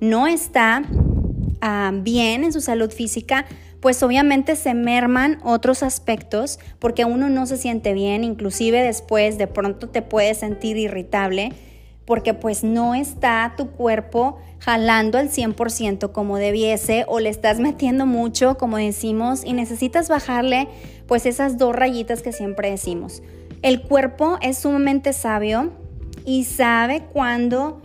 no 0.00 0.26
está 0.26 0.82
ah, 1.60 1.92
bien 1.94 2.44
en 2.44 2.52
su 2.52 2.60
salud 2.60 2.90
física, 2.90 3.46
pues 3.80 4.02
obviamente 4.02 4.56
se 4.56 4.74
merman 4.74 5.38
otros 5.42 5.82
aspectos 5.82 6.58
porque 6.78 7.04
uno 7.04 7.28
no 7.28 7.46
se 7.46 7.56
siente 7.56 7.92
bien, 7.92 8.24
inclusive 8.24 8.82
después 8.82 9.38
de 9.38 9.46
pronto 9.46 9.88
te 9.88 10.02
puedes 10.02 10.38
sentir 10.38 10.76
irritable 10.76 11.52
porque 12.10 12.34
pues 12.34 12.64
no 12.64 12.96
está 12.96 13.54
tu 13.56 13.70
cuerpo 13.70 14.36
jalando 14.58 15.16
al 15.16 15.30
100% 15.30 16.10
como 16.10 16.38
debiese 16.38 17.04
o 17.06 17.20
le 17.20 17.28
estás 17.28 17.60
metiendo 17.60 18.04
mucho, 18.04 18.58
como 18.58 18.78
decimos, 18.78 19.44
y 19.44 19.52
necesitas 19.52 20.08
bajarle 20.08 20.66
pues 21.06 21.24
esas 21.24 21.56
dos 21.56 21.72
rayitas 21.72 22.22
que 22.22 22.32
siempre 22.32 22.68
decimos. 22.68 23.22
El 23.62 23.82
cuerpo 23.82 24.38
es 24.42 24.58
sumamente 24.58 25.12
sabio 25.12 25.70
y 26.24 26.46
sabe 26.46 27.04
cuándo 27.12 27.80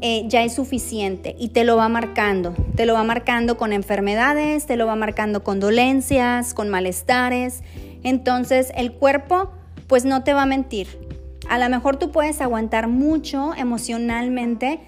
eh, 0.00 0.24
ya 0.26 0.42
es 0.42 0.54
suficiente 0.54 1.36
y 1.38 1.50
te 1.50 1.62
lo 1.62 1.76
va 1.76 1.88
marcando. 1.88 2.56
Te 2.74 2.86
lo 2.86 2.94
va 2.94 3.04
marcando 3.04 3.56
con 3.56 3.72
enfermedades, 3.72 4.66
te 4.66 4.74
lo 4.74 4.88
va 4.88 4.96
marcando 4.96 5.44
con 5.44 5.60
dolencias, 5.60 6.54
con 6.54 6.70
malestares. 6.70 7.62
Entonces 8.02 8.72
el 8.74 8.94
cuerpo 8.94 9.52
pues 9.86 10.04
no 10.04 10.24
te 10.24 10.34
va 10.34 10.42
a 10.42 10.46
mentir. 10.46 11.09
A 11.50 11.58
lo 11.58 11.68
mejor 11.68 11.96
tú 11.96 12.12
puedes 12.12 12.40
aguantar 12.40 12.86
mucho 12.86 13.52
emocionalmente, 13.56 14.78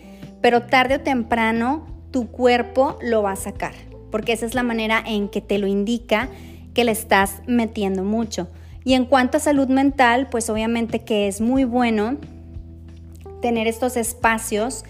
pero 0.40 0.62
tarde 0.62 0.94
o 0.94 1.00
temprano 1.00 1.88
tu 2.12 2.30
cuerpo 2.30 2.98
lo 3.02 3.20
va 3.20 3.32
a 3.32 3.36
sacar, 3.36 3.74
porque 4.12 4.32
esa 4.32 4.46
es 4.46 4.54
la 4.54 4.62
manera 4.62 5.02
en 5.04 5.28
que 5.28 5.40
te 5.40 5.58
lo 5.58 5.66
indica 5.66 6.28
que 6.72 6.84
le 6.84 6.92
estás 6.92 7.42
metiendo 7.48 8.04
mucho. 8.04 8.48
Y 8.84 8.94
en 8.94 9.06
cuanto 9.06 9.38
a 9.38 9.40
salud 9.40 9.66
mental, 9.66 10.28
pues 10.30 10.48
obviamente 10.50 11.00
que 11.00 11.26
es 11.26 11.40
muy 11.40 11.64
bueno 11.64 12.18
tener 13.40 13.66
estos 13.66 13.96
espacios 13.96 14.84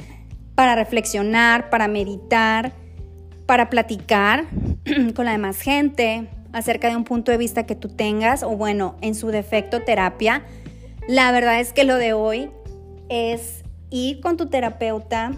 para 0.54 0.74
reflexionar, 0.74 1.70
para 1.70 1.88
meditar, 1.88 2.74
para 3.46 3.70
platicar 3.70 4.44
con 5.14 5.24
la 5.24 5.32
demás 5.32 5.62
gente 5.62 6.28
acerca 6.52 6.90
de 6.90 6.96
un 6.96 7.04
punto 7.04 7.32
de 7.32 7.38
vista 7.38 7.64
que 7.64 7.76
tú 7.76 7.88
tengas 7.88 8.42
o 8.42 8.50
bueno, 8.50 8.96
en 9.00 9.14
su 9.14 9.28
defecto 9.28 9.80
terapia. 9.80 10.42
La 11.08 11.32
verdad 11.32 11.60
es 11.60 11.72
que 11.72 11.84
lo 11.84 11.96
de 11.96 12.12
hoy 12.12 12.50
es 13.08 13.64
ir 13.90 14.20
con 14.20 14.36
tu 14.36 14.46
terapeuta, 14.46 15.32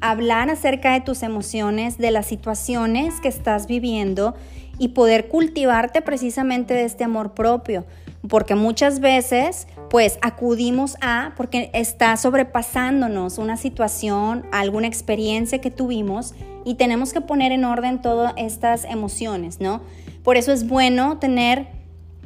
hablar 0.00 0.50
acerca 0.50 0.92
de 0.92 1.00
tus 1.00 1.24
emociones, 1.24 1.98
de 1.98 2.12
las 2.12 2.26
situaciones 2.26 3.20
que 3.20 3.28
estás 3.28 3.66
viviendo 3.66 4.34
y 4.78 4.88
poder 4.88 5.28
cultivarte 5.28 6.00
precisamente 6.00 6.74
de 6.74 6.84
este 6.84 7.04
amor 7.04 7.34
propio. 7.34 7.84
Porque 8.28 8.54
muchas 8.54 9.00
veces 9.00 9.66
pues 9.88 10.18
acudimos 10.22 10.96
a, 11.00 11.32
porque 11.36 11.70
está 11.74 12.16
sobrepasándonos 12.16 13.38
una 13.38 13.56
situación, 13.56 14.46
alguna 14.52 14.86
experiencia 14.86 15.60
que 15.60 15.72
tuvimos 15.72 16.34
y 16.64 16.76
tenemos 16.76 17.12
que 17.12 17.20
poner 17.20 17.50
en 17.50 17.64
orden 17.64 18.00
todas 18.00 18.32
estas 18.36 18.84
emociones, 18.84 19.60
¿no? 19.60 19.82
Por 20.22 20.36
eso 20.36 20.52
es 20.52 20.68
bueno 20.68 21.18
tener 21.18 21.66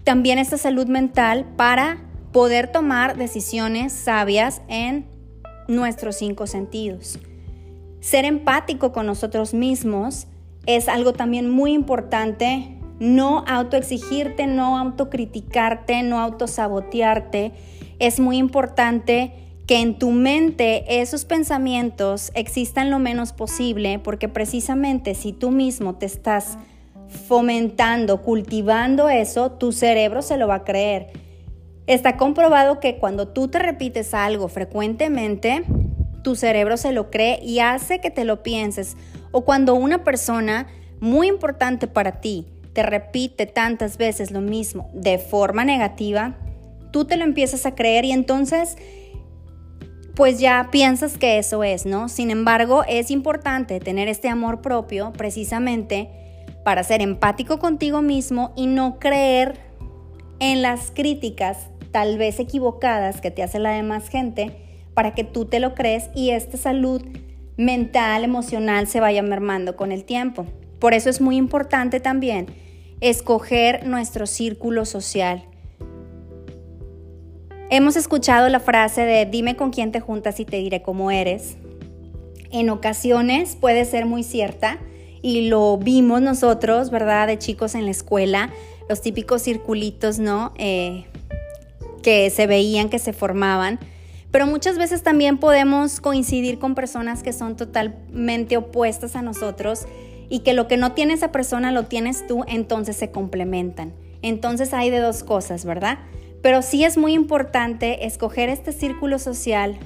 también 0.03 0.39
esta 0.39 0.59
salud 0.59 0.87
mental 0.87 1.47
para 1.57 1.99
poder 2.35 2.67
tomar 2.67 3.17
decisiones 3.17 3.93
sabias 3.93 4.61
en 4.67 5.07
nuestros 5.69 6.17
cinco 6.17 6.49
sentidos. 6.49 7.21
Ser 8.01 8.25
empático 8.25 8.91
con 8.91 9.07
nosotros 9.07 9.55
mismos 9.55 10.27
es 10.67 10.89
algo 10.89 11.13
también 11.13 11.49
muy 11.49 11.73
importante. 11.73 12.77
No 12.99 13.45
autoexigirte, 13.47 14.49
no 14.49 14.77
autocriticarte, 14.77 16.03
no 16.03 16.19
autosabotearte. 16.19 17.53
Es 18.01 18.19
muy 18.19 18.39
importante 18.39 19.33
que 19.69 19.81
en 19.81 19.97
tu 20.01 20.11
mente 20.11 21.01
esos 21.01 21.25
pensamientos 21.25 22.33
existan 22.35 22.91
lo 22.91 22.99
menos 22.99 23.33
posible, 23.33 24.01
porque 24.01 24.29
precisamente 24.29 25.15
si 25.15 25.33
tú 25.33 25.53
mismo 25.53 25.95
te 25.95 26.07
estás 26.07 26.59
fomentando, 27.29 28.23
cultivando 28.23 29.09
eso, 29.09 29.53
tu 29.53 29.71
cerebro 29.71 30.21
se 30.21 30.37
lo 30.37 30.49
va 30.49 30.57
a 30.57 30.65
creer. 30.65 31.24
Está 31.87 32.17
comprobado 32.17 32.81
que 32.81 32.97
cuando 32.97 33.29
tú 33.29 33.49
te 33.49 33.59
repites 33.59 34.15
algo 34.15 34.49
frecuentemente, 34.49 35.65
tu 36.23 36.35
cerebro 36.35 36.79
se 36.79 36.93
lo 36.93 37.11
cree 37.11 37.39
y 37.43 37.59
hace 37.59 38.01
que 38.01 38.11
te 38.11 38.25
lo 38.25 38.43
pienses. 38.43 38.97
O 39.33 39.45
cuando 39.45 39.75
una 39.75 40.03
persona 40.03 40.67
muy 41.01 41.29
importante 41.29 41.87
para 41.87 42.21
ti 42.21 42.47
te 42.73 42.83
repite 42.83 43.47
tantas 43.47 43.99
veces 43.99 44.31
lo 44.31 44.41
mismo 44.41 44.91
de 44.95 45.19
forma 45.19 45.65
negativa, 45.65 46.37
tú 46.91 47.05
te 47.05 47.17
lo 47.17 47.25
empiezas 47.25 47.67
a 47.67 47.75
creer 47.75 48.07
y 48.07 48.13
entonces 48.13 48.77
pues 50.15 50.39
ya 50.39 50.69
piensas 50.71 51.19
que 51.19 51.39
eso 51.39 51.65
es, 51.65 51.87
¿no? 51.87 52.09
Sin 52.09 52.31
embargo, 52.31 52.85
es 52.89 53.11
importante 53.11 53.81
tener 53.81 54.09
este 54.09 54.29
amor 54.29 54.63
propio 54.63 55.13
precisamente 55.13 56.09
para 56.65 56.85
ser 56.85 57.03
empático 57.03 57.59
contigo 57.59 58.01
mismo 58.01 58.53
y 58.57 58.69
no 58.69 58.99
creer 58.99 59.59
en 60.39 60.63
las 60.63 60.91
críticas 60.93 61.69
tal 61.95 62.19
vez 62.19 62.41
equivocadas 62.41 63.21
que 63.21 63.31
te 63.31 63.45
hace 63.45 63.61
la 63.61 63.71
demás 63.71 64.09
gente 64.09 64.51
para 64.95 65.15
que 65.15 65.23
tú 65.23 65.45
te 65.45 65.61
lo 65.61 65.77
crees 65.77 66.11
y 66.13 66.31
esta 66.31 66.57
salud 66.57 67.01
mental, 67.57 68.25
emocional 68.25 68.89
se 68.89 68.99
vaya 68.99 69.23
mermando 69.23 69.77
con 69.77 69.93
el 69.93 70.03
tiempo. 70.03 70.45
Por 70.81 70.93
eso 70.93 71.09
es 71.09 71.21
muy 71.21 71.37
importante 71.37 72.01
también 72.01 72.47
escoger 73.01 73.87
nuestro 73.87 74.27
círculo 74.27 74.87
social. 74.87 75.45
Hemos 77.71 77.95
escuchado 77.95 78.49
la 78.49 78.59
frase 78.59 79.03
de 79.03 79.25
dime 79.25 79.55
con 79.55 79.71
quién 79.71 79.93
te 79.93 80.01
juntas 80.01 80.41
y 80.41 80.45
te 80.45 80.57
diré 80.57 80.83
cómo 80.83 81.13
eres. 81.13 81.59
En 82.51 82.71
ocasiones 82.71 83.55
puede 83.55 83.85
ser 83.85 84.05
muy 84.05 84.25
cierta 84.25 84.81
y 85.23 85.49
lo 85.49 85.79
vimos 85.79 86.21
nosotros, 86.23 86.91
¿verdad? 86.91 87.29
De 87.29 87.39
chicos 87.39 87.77
en 87.77 87.85
la 87.85 87.93
escuela, 87.93 88.51
los 88.89 89.01
típicos 89.01 89.45
circulitos, 89.45 90.19
¿no? 90.19 90.53
Eh, 90.59 91.05
que 92.05 92.31
se 92.31 92.47
veían, 92.47 92.89
que 92.89 93.01
se 93.01 93.13
formaban. 93.13 93.81
Pero 94.31 94.47
muchas 94.47 94.79
veces 94.79 95.03
también 95.03 95.39
podemos 95.39 96.01
coincidir 96.01 96.61
con 96.61 96.77
personas 96.77 97.25
que 97.25 97.33
son 97.33 97.57
totalmente 97.57 98.57
opuestas 98.57 99.17
a 99.17 99.23
nosotros 99.23 99.87
y 100.29 100.41
que 100.41 100.53
lo 100.53 100.69
que 100.69 100.77
no 100.77 100.93
tiene 100.93 101.15
esa 101.15 101.33
persona 101.33 101.73
lo 101.73 101.85
tienes 101.87 102.27
tú, 102.27 102.45
entonces 102.47 102.97
se 102.97 103.11
complementan. 103.11 103.93
Entonces 104.23 104.73
hay 104.75 104.91
de 104.91 104.99
dos 104.99 105.25
cosas, 105.25 105.65
¿verdad? 105.65 105.99
Pero 106.43 106.63
sí 106.63 106.85
es 106.85 106.99
muy 106.99 107.15
importante 107.15 108.07
escoger 108.07 108.49
este 108.49 108.73
círculo 108.73 109.19
social 109.19 109.79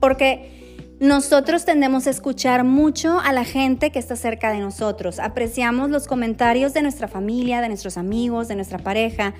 porque 0.00 0.86
nosotros 1.00 1.64
tendemos 1.64 2.06
a 2.06 2.10
escuchar 2.10 2.64
mucho 2.64 3.20
a 3.20 3.32
la 3.32 3.44
gente 3.44 3.90
que 3.90 3.98
está 3.98 4.16
cerca 4.16 4.52
de 4.52 4.58
nosotros. 4.58 5.20
Apreciamos 5.20 5.90
los 5.90 6.06
comentarios 6.06 6.72
de 6.72 6.82
nuestra 6.82 7.08
familia, 7.08 7.60
de 7.60 7.68
nuestros 7.68 7.98
amigos, 7.98 8.48
de 8.48 8.56
nuestra 8.56 8.78
pareja. 8.78 9.34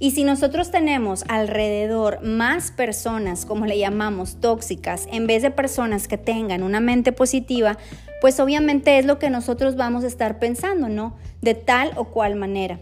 Y 0.00 0.12
si 0.12 0.24
nosotros 0.24 0.70
tenemos 0.70 1.24
alrededor 1.28 2.22
más 2.22 2.70
personas, 2.70 3.44
como 3.44 3.66
le 3.66 3.78
llamamos, 3.78 4.40
tóxicas, 4.40 5.08
en 5.10 5.26
vez 5.26 5.42
de 5.42 5.50
personas 5.50 6.06
que 6.06 6.18
tengan 6.18 6.62
una 6.62 6.80
mente 6.80 7.12
positiva, 7.12 7.78
pues 8.20 8.38
obviamente 8.38 8.98
es 8.98 9.06
lo 9.06 9.18
que 9.18 9.30
nosotros 9.30 9.76
vamos 9.76 10.04
a 10.04 10.06
estar 10.06 10.38
pensando, 10.38 10.88
¿no? 10.88 11.16
De 11.40 11.54
tal 11.54 11.92
o 11.96 12.04
cual 12.04 12.36
manera. 12.36 12.78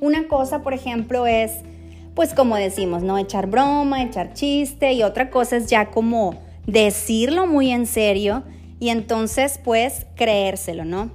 Una 0.00 0.28
cosa, 0.28 0.62
por 0.62 0.74
ejemplo, 0.74 1.26
es 1.26 1.52
pues 2.18 2.34
como 2.34 2.56
decimos, 2.56 3.04
¿no? 3.04 3.16
Echar 3.16 3.46
broma, 3.46 4.02
echar 4.02 4.32
chiste 4.32 4.92
y 4.92 5.04
otra 5.04 5.30
cosa 5.30 5.56
es 5.56 5.68
ya 5.68 5.92
como 5.92 6.34
decirlo 6.66 7.46
muy 7.46 7.70
en 7.70 7.86
serio 7.86 8.42
y 8.80 8.88
entonces 8.88 9.60
pues 9.62 10.04
creérselo, 10.16 10.84
¿no? 10.84 11.12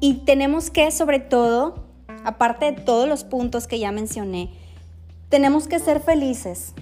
Y 0.00 0.14
tenemos 0.24 0.70
que 0.70 0.90
sobre 0.90 1.20
todo, 1.20 1.79
aparte 2.24 2.66
de 2.66 2.72
todos 2.72 3.08
los 3.08 3.24
puntos 3.24 3.66
que 3.66 3.78
ya 3.78 3.92
mencioné, 3.92 4.50
tenemos 5.28 5.68
que 5.68 5.78
ser 5.78 6.00
felices. 6.00 6.74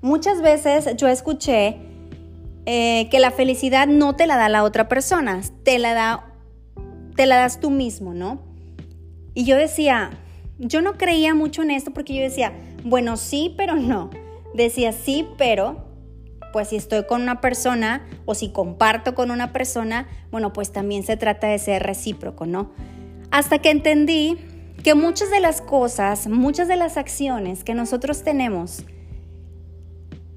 Muchas 0.00 0.40
veces 0.40 0.96
yo 0.96 1.08
escuché 1.08 1.76
eh, 2.66 3.08
que 3.10 3.18
la 3.18 3.30
felicidad 3.30 3.86
no 3.86 4.14
te 4.14 4.26
la 4.26 4.36
da 4.36 4.48
la 4.48 4.62
otra 4.62 4.88
persona, 4.88 5.40
te 5.64 5.78
la 5.78 5.94
da, 5.94 6.26
te 7.16 7.26
la 7.26 7.36
das 7.36 7.60
tú 7.60 7.70
mismo, 7.70 8.14
¿no? 8.14 8.40
Y 9.34 9.44
yo 9.44 9.56
decía, 9.56 10.10
yo 10.58 10.82
no 10.82 10.98
creía 10.98 11.34
mucho 11.34 11.62
en 11.62 11.70
esto 11.70 11.92
porque 11.92 12.14
yo 12.14 12.22
decía, 12.22 12.52
bueno, 12.84 13.16
sí, 13.16 13.54
pero 13.56 13.76
no. 13.76 14.10
Decía 14.54 14.92
sí, 14.92 15.26
pero 15.36 15.84
pues 16.52 16.68
si 16.68 16.76
estoy 16.76 17.04
con 17.04 17.22
una 17.22 17.40
persona 17.40 18.06
o 18.24 18.34
si 18.34 18.50
comparto 18.50 19.14
con 19.14 19.30
una 19.30 19.52
persona, 19.52 20.08
bueno, 20.30 20.52
pues 20.52 20.72
también 20.72 21.02
se 21.02 21.16
trata 21.16 21.48
de 21.48 21.58
ser 21.58 21.82
recíproco, 21.82 22.46
¿no? 22.46 22.70
Hasta 23.30 23.58
que 23.58 23.70
entendí 23.70 24.38
que 24.82 24.94
muchas 24.94 25.30
de 25.30 25.40
las 25.40 25.60
cosas, 25.60 26.28
muchas 26.28 26.68
de 26.68 26.76
las 26.76 26.96
acciones 26.96 27.64
que 27.64 27.74
nosotros 27.74 28.22
tenemos 28.22 28.84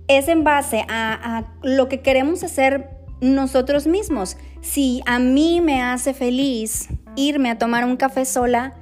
es 0.08 0.28
en 0.28 0.44
base 0.44 0.86
a, 0.90 1.46
lo 1.62 1.88
que 1.88 2.02
queremos 2.02 2.44
hacer 2.44 2.90
nosotros 3.22 3.88
mismos. 3.88 4.38
Si 4.62 5.02
a 5.06 5.20
mí 5.20 5.62
me 5.62 5.82
hace 5.82 6.14
feliz 6.14 6.90
irme 7.16 7.50
a 7.50 7.58
tomar 7.58 7.86
un 7.86 7.98
café 7.98 8.26
sola, 8.26 8.76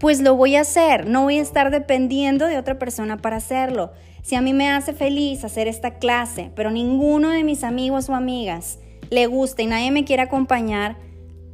pues 0.00 0.20
lo 0.20 0.34
voy 0.34 0.56
a 0.56 0.62
hacer, 0.62 1.06
no 1.06 1.22
voy 1.24 1.38
a 1.38 1.42
estar 1.42 1.70
dependiendo 1.70 2.46
de 2.46 2.58
otra 2.58 2.78
persona 2.78 3.18
para 3.18 3.36
hacerlo. 3.36 3.92
Si 4.22 4.34
a 4.34 4.40
mí 4.40 4.52
me 4.52 4.70
hace 4.70 4.92
feliz 4.92 5.44
hacer 5.44 5.68
esta 5.68 5.98
clase, 5.98 6.50
pero 6.54 6.70
ninguno 6.70 7.30
de 7.30 7.44
mis 7.44 7.64
amigos 7.64 8.08
o 8.08 8.14
amigas 8.14 8.78
le 9.10 9.26
gusta 9.26 9.62
y 9.62 9.66
nadie 9.66 9.90
me 9.90 10.04
quiere 10.04 10.22
acompañar, 10.22 10.96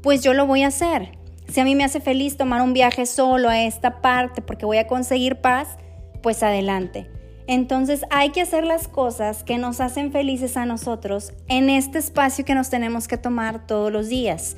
pues 0.02 0.22
yo 0.22 0.32
lo 0.32 0.46
voy 0.46 0.62
a 0.62 0.68
hacer. 0.68 1.17
Si 1.48 1.60
a 1.60 1.64
mí 1.64 1.74
me 1.74 1.84
hace 1.84 2.00
feliz 2.00 2.36
tomar 2.36 2.62
un 2.62 2.72
viaje 2.72 3.06
solo 3.06 3.48
a 3.48 3.62
esta 3.62 4.00
parte 4.00 4.42
porque 4.42 4.66
voy 4.66 4.78
a 4.78 4.86
conseguir 4.86 5.40
paz, 5.40 5.76
pues 6.22 6.42
adelante. 6.42 7.10
Entonces 7.46 8.02
hay 8.10 8.30
que 8.30 8.42
hacer 8.42 8.64
las 8.64 8.88
cosas 8.88 9.42
que 9.42 9.56
nos 9.56 9.80
hacen 9.80 10.12
felices 10.12 10.56
a 10.56 10.66
nosotros 10.66 11.32
en 11.48 11.70
este 11.70 11.98
espacio 11.98 12.44
que 12.44 12.54
nos 12.54 12.68
tenemos 12.68 13.08
que 13.08 13.16
tomar 13.16 13.66
todos 13.66 13.90
los 13.90 14.08
días 14.08 14.56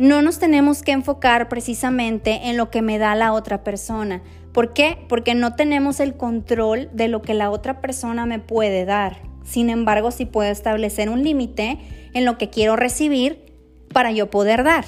no 0.00 0.22
nos 0.22 0.38
tenemos 0.38 0.82
que 0.82 0.92
enfocar 0.92 1.50
precisamente 1.50 2.48
en 2.48 2.56
lo 2.56 2.70
que 2.70 2.80
me 2.80 2.96
da 2.96 3.14
la 3.14 3.34
otra 3.34 3.62
persona. 3.62 4.22
¿Por 4.50 4.72
qué? 4.72 4.96
Porque 5.10 5.34
no 5.34 5.56
tenemos 5.56 6.00
el 6.00 6.16
control 6.16 6.88
de 6.94 7.08
lo 7.08 7.20
que 7.20 7.34
la 7.34 7.50
otra 7.50 7.82
persona 7.82 8.24
me 8.24 8.38
puede 8.38 8.86
dar. 8.86 9.20
Sin 9.44 9.68
embargo, 9.68 10.10
sí 10.10 10.24
puedo 10.24 10.50
establecer 10.50 11.10
un 11.10 11.22
límite 11.22 11.78
en 12.14 12.24
lo 12.24 12.38
que 12.38 12.48
quiero 12.48 12.76
recibir 12.76 13.52
para 13.92 14.10
yo 14.10 14.30
poder 14.30 14.64
dar. 14.64 14.86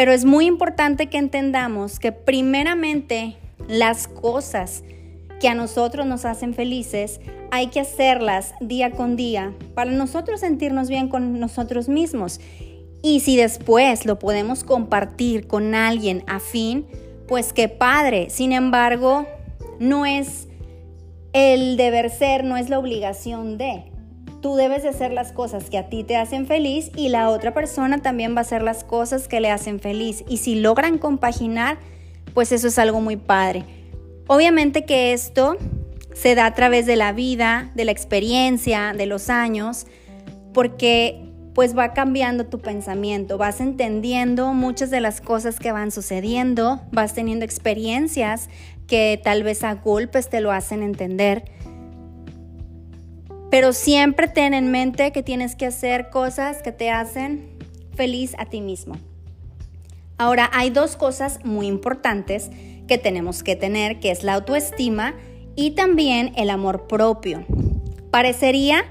Pero 0.00 0.14
es 0.14 0.24
muy 0.24 0.46
importante 0.46 1.08
que 1.08 1.18
entendamos 1.18 1.98
que 1.98 2.10
primeramente 2.10 3.36
las 3.68 4.08
cosas 4.08 4.82
que 5.40 5.48
a 5.48 5.54
nosotros 5.54 6.06
nos 6.06 6.24
hacen 6.24 6.54
felices, 6.54 7.20
hay 7.50 7.66
que 7.66 7.80
hacerlas 7.80 8.54
día 8.62 8.92
con 8.92 9.14
día 9.14 9.52
para 9.74 9.90
nosotros 9.90 10.40
sentirnos 10.40 10.88
bien 10.88 11.08
con 11.08 11.38
nosotros 11.38 11.90
mismos 11.90 12.40
y 13.02 13.20
si 13.20 13.36
después 13.36 14.06
lo 14.06 14.18
podemos 14.18 14.64
compartir 14.64 15.46
con 15.46 15.74
alguien 15.74 16.24
afín, 16.26 16.86
pues 17.28 17.52
qué 17.52 17.68
padre. 17.68 18.30
Sin 18.30 18.52
embargo, 18.52 19.26
no 19.80 20.06
es 20.06 20.48
el 21.34 21.76
deber 21.76 22.08
ser, 22.08 22.44
no 22.44 22.56
es 22.56 22.70
la 22.70 22.78
obligación 22.78 23.58
de. 23.58 23.89
Tú 24.40 24.56
debes 24.56 24.82
de 24.82 24.88
hacer 24.88 25.12
las 25.12 25.32
cosas 25.32 25.68
que 25.68 25.76
a 25.76 25.88
ti 25.88 26.02
te 26.02 26.16
hacen 26.16 26.46
feliz 26.46 26.90
y 26.96 27.10
la 27.10 27.28
otra 27.28 27.52
persona 27.52 28.00
también 28.00 28.34
va 28.34 28.38
a 28.38 28.40
hacer 28.42 28.62
las 28.62 28.84
cosas 28.84 29.28
que 29.28 29.40
le 29.40 29.50
hacen 29.50 29.80
feliz. 29.80 30.24
Y 30.28 30.38
si 30.38 30.54
logran 30.54 30.98
compaginar, 30.98 31.78
pues 32.32 32.52
eso 32.52 32.68
es 32.68 32.78
algo 32.78 33.00
muy 33.00 33.16
padre. 33.16 33.64
Obviamente 34.28 34.84
que 34.84 35.12
esto 35.12 35.56
se 36.14 36.34
da 36.34 36.46
a 36.46 36.54
través 36.54 36.86
de 36.86 36.96
la 36.96 37.12
vida, 37.12 37.70
de 37.74 37.84
la 37.84 37.92
experiencia, 37.92 38.94
de 38.96 39.06
los 39.06 39.28
años, 39.28 39.86
porque 40.54 41.30
pues 41.54 41.76
va 41.76 41.92
cambiando 41.92 42.46
tu 42.46 42.60
pensamiento, 42.60 43.36
vas 43.36 43.60
entendiendo 43.60 44.54
muchas 44.54 44.90
de 44.90 45.00
las 45.00 45.20
cosas 45.20 45.58
que 45.58 45.72
van 45.72 45.90
sucediendo, 45.90 46.80
vas 46.92 47.12
teniendo 47.12 47.44
experiencias 47.44 48.48
que 48.86 49.20
tal 49.22 49.42
vez 49.42 49.64
a 49.64 49.74
golpes 49.74 50.28
te 50.28 50.40
lo 50.40 50.52
hacen 50.52 50.82
entender. 50.82 51.44
Pero 53.50 53.72
siempre 53.72 54.28
ten 54.28 54.54
en 54.54 54.70
mente 54.70 55.12
que 55.12 55.22
tienes 55.22 55.56
que 55.56 55.66
hacer 55.66 56.10
cosas 56.10 56.62
que 56.62 56.72
te 56.72 56.90
hacen 56.90 57.50
feliz 57.94 58.34
a 58.38 58.46
ti 58.46 58.60
mismo. 58.60 58.96
Ahora, 60.18 60.50
hay 60.52 60.70
dos 60.70 60.96
cosas 60.96 61.44
muy 61.44 61.66
importantes 61.66 62.50
que 62.86 62.98
tenemos 62.98 63.42
que 63.42 63.56
tener, 63.56 64.00
que 64.00 64.10
es 64.10 64.22
la 64.22 64.34
autoestima 64.34 65.14
y 65.56 65.72
también 65.72 66.32
el 66.36 66.50
amor 66.50 66.86
propio. 66.86 67.44
Parecería 68.10 68.84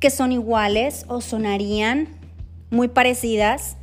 que 0.00 0.10
son 0.10 0.32
iguales 0.32 1.04
o 1.08 1.20
sonarían 1.20 2.08
muy 2.70 2.88
parecidas, 2.88 3.76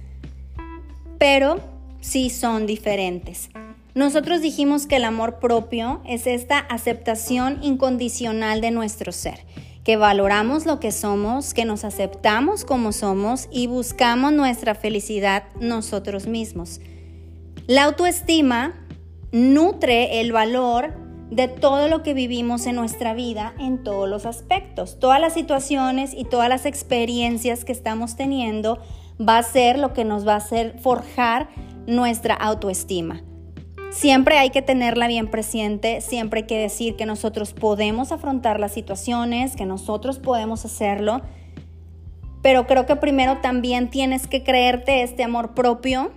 pero 1.18 1.60
sí 2.02 2.30
son 2.30 2.68
diferentes. 2.68 3.50
Nosotros 3.96 4.42
dijimos 4.42 4.88
que 4.88 4.96
el 4.96 5.06
amor 5.06 5.40
propio 5.40 6.02
es 6.06 6.26
esta 6.28 6.58
aceptación 6.58 7.60
incondicional 7.64 8.60
de 8.60 8.72
nuestro 8.72 9.12
ser, 9.12 9.46
que 9.84 9.98
valoramos 9.98 10.66
lo 10.66 10.80
que 10.80 10.92
somos, 10.92 11.54
que 11.54 11.66
nos 11.66 11.84
aceptamos 11.84 12.66
como 12.66 12.92
somos 12.92 13.50
y 13.52 13.68
buscamos 13.68 14.32
nuestra 14.32 14.76
felicidad 14.76 15.44
nosotros 15.60 16.28
mismos. 16.28 16.80
La 17.68 17.84
autoestima 17.84 18.74
nutre 19.32 20.22
el 20.22 20.32
valor 20.32 20.94
de 21.32 21.48
todo 21.48 21.88
lo 21.88 22.04
que 22.04 22.14
vivimos 22.14 22.68
en 22.68 22.76
nuestra 22.76 23.14
vida 23.14 23.54
en 23.60 23.84
todos 23.84 24.08
los 24.08 24.26
aspectos. 24.26 25.00
Todas 25.00 25.20
las 25.20 25.34
situaciones 25.34 26.14
y 26.14 26.26
todas 26.26 26.48
las 26.48 26.66
experiencias 26.66 27.66
que 27.66 27.72
estamos 27.72 28.16
teniendo 28.16 28.80
va 29.20 29.38
a 29.40 29.44
ser 29.44 29.80
lo 29.80 29.94
que 29.94 30.06
nos 30.06 30.28
va 30.28 30.34
a 30.34 30.38
hacer 30.38 30.80
forjar 30.80 31.50
nuestra 31.88 32.36
autoestima. 32.36 33.24
Siempre 33.94 34.40
hay 34.40 34.50
que 34.50 34.64
tenerla 34.64 35.08
bien 35.08 35.30
presente, 35.30 36.02
siempre 36.02 36.42
hay 36.42 36.48
que 36.48 36.58
decir 36.58 36.96
que 36.96 37.06
nosotros 37.06 37.54
podemos 37.54 38.12
afrontar 38.12 38.60
las 38.60 38.74
situaciones, 38.74 39.56
que 39.56 39.68
nosotros 39.68 40.18
podemos 40.18 40.66
hacerlo, 40.66 41.22
pero 42.42 42.66
creo 42.66 42.88
que 42.88 42.96
primero 42.96 43.38
también 43.38 43.92
tienes 43.92 44.26
que 44.26 44.44
creerte 44.44 45.04
este 45.04 45.24
amor 45.24 45.54
propio 45.54 46.12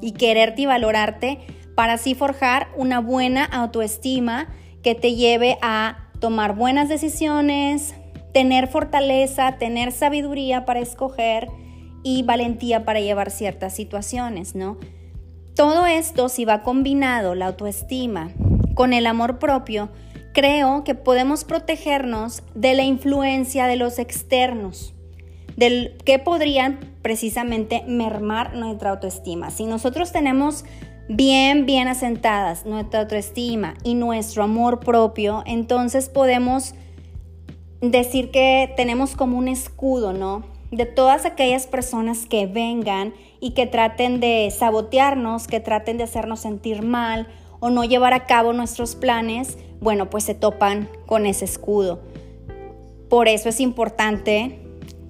y 0.00 0.12
quererte 0.12 0.62
y 0.62 0.66
valorarte 0.66 1.40
para 1.74 1.94
así 1.94 2.14
forjar 2.14 2.68
una 2.76 3.00
buena 3.00 3.44
autoestima 3.44 4.46
que 4.84 4.94
te 4.94 5.16
lleve 5.16 5.58
a 5.60 6.08
tomar 6.20 6.54
buenas 6.54 6.88
decisiones, 6.88 7.96
tener 8.32 8.68
fortaleza, 8.68 9.58
tener 9.58 9.90
sabiduría 9.90 10.64
para 10.64 10.78
escoger 10.78 11.48
y 12.04 12.22
valentía 12.22 12.84
para 12.84 13.00
llevar 13.00 13.32
ciertas 13.32 13.74
situaciones, 13.74 14.54
¿no? 14.54 14.78
Todo 15.58 15.86
esto, 15.86 16.28
si 16.28 16.44
va 16.44 16.62
combinado 16.62 17.34
la 17.34 17.46
autoestima 17.46 18.30
con 18.74 18.92
el 18.92 19.08
amor 19.08 19.40
propio, 19.40 19.88
creo 20.32 20.84
que 20.84 20.94
podemos 20.94 21.42
protegernos 21.42 22.44
de 22.54 22.74
la 22.74 22.84
influencia 22.84 23.66
de 23.66 23.74
los 23.74 23.98
externos, 23.98 24.94
del 25.56 25.96
que 26.04 26.20
podrían 26.20 26.78
precisamente 27.02 27.82
mermar 27.88 28.54
nuestra 28.54 28.90
autoestima. 28.90 29.50
Si 29.50 29.66
nosotros 29.66 30.12
tenemos 30.12 30.64
bien, 31.08 31.66
bien 31.66 31.88
asentadas 31.88 32.64
nuestra 32.64 33.00
autoestima 33.00 33.74
y 33.82 33.94
nuestro 33.94 34.44
amor 34.44 34.78
propio, 34.78 35.42
entonces 35.44 36.08
podemos 36.08 36.76
decir 37.80 38.30
que 38.30 38.72
tenemos 38.76 39.16
como 39.16 39.36
un 39.36 39.48
escudo, 39.48 40.12
¿no? 40.12 40.57
De 40.70 40.84
todas 40.84 41.24
aquellas 41.24 41.66
personas 41.66 42.26
que 42.26 42.46
vengan 42.46 43.14
y 43.40 43.52
que 43.52 43.66
traten 43.66 44.20
de 44.20 44.52
sabotearnos, 44.56 45.46
que 45.46 45.60
traten 45.60 45.96
de 45.96 46.04
hacernos 46.04 46.40
sentir 46.40 46.82
mal 46.82 47.28
o 47.60 47.70
no 47.70 47.84
llevar 47.84 48.12
a 48.12 48.26
cabo 48.26 48.52
nuestros 48.52 48.94
planes, 48.94 49.56
bueno, 49.80 50.10
pues 50.10 50.24
se 50.24 50.34
topan 50.34 50.88
con 51.06 51.26
ese 51.26 51.44
escudo. 51.44 52.00
Por 53.08 53.28
eso 53.28 53.48
es 53.48 53.60
importante 53.60 54.60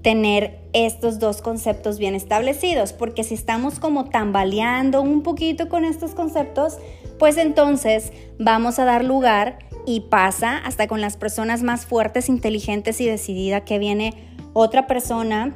tener 0.02 0.60
estos 0.72 1.18
dos 1.18 1.42
conceptos 1.42 1.98
bien 1.98 2.14
establecidos, 2.14 2.92
porque 2.92 3.24
si 3.24 3.34
estamos 3.34 3.80
como 3.80 4.04
tambaleando 4.04 5.02
un 5.02 5.22
poquito 5.22 5.68
con 5.68 5.84
estos 5.84 6.12
conceptos, 6.14 6.78
pues 7.18 7.36
entonces 7.36 8.12
vamos 8.38 8.78
a 8.78 8.84
dar 8.84 9.04
lugar 9.04 9.58
y 9.86 10.00
pasa 10.00 10.58
hasta 10.58 10.86
con 10.86 11.00
las 11.00 11.16
personas 11.16 11.62
más 11.62 11.86
fuertes, 11.86 12.28
inteligentes 12.28 13.00
y 13.00 13.06
decididas 13.06 13.62
que 13.62 13.78
viene 13.78 14.14
otra 14.52 14.86
persona 14.86 15.54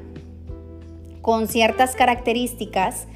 con 1.20 1.48
ciertas 1.48 1.94
características 1.94 3.06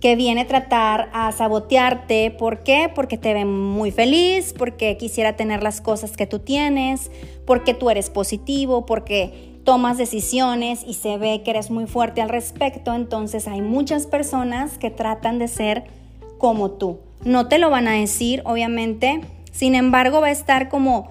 que 0.00 0.16
viene 0.16 0.42
a 0.42 0.46
tratar 0.48 1.10
a 1.12 1.30
sabotearte. 1.30 2.32
¿Por 2.32 2.64
qué? 2.64 2.90
Porque 2.92 3.16
te 3.16 3.34
ve 3.34 3.44
muy 3.44 3.92
feliz, 3.92 4.52
porque 4.52 4.96
quisiera 4.96 5.36
tener 5.36 5.62
las 5.62 5.80
cosas 5.80 6.16
que 6.16 6.26
tú 6.26 6.40
tienes, 6.40 7.10
porque 7.46 7.72
tú 7.72 7.88
eres 7.88 8.10
positivo, 8.10 8.84
porque 8.84 9.52
tomas 9.64 9.98
decisiones 9.98 10.82
y 10.84 10.94
se 10.94 11.18
ve 11.18 11.42
que 11.44 11.52
eres 11.52 11.70
muy 11.70 11.86
fuerte 11.86 12.20
al 12.20 12.30
respecto. 12.30 12.92
Entonces 12.94 13.46
hay 13.46 13.62
muchas 13.62 14.08
personas 14.08 14.76
que 14.76 14.90
tratan 14.90 15.38
de 15.38 15.46
ser 15.46 15.84
como 16.38 16.72
tú. 16.72 16.98
No 17.24 17.46
te 17.46 17.58
lo 17.58 17.70
van 17.70 17.86
a 17.86 17.92
decir, 17.92 18.42
obviamente. 18.44 19.20
Sin 19.52 19.76
embargo, 19.76 20.20
va 20.20 20.26
a 20.28 20.32
estar 20.32 20.68
como 20.68 21.10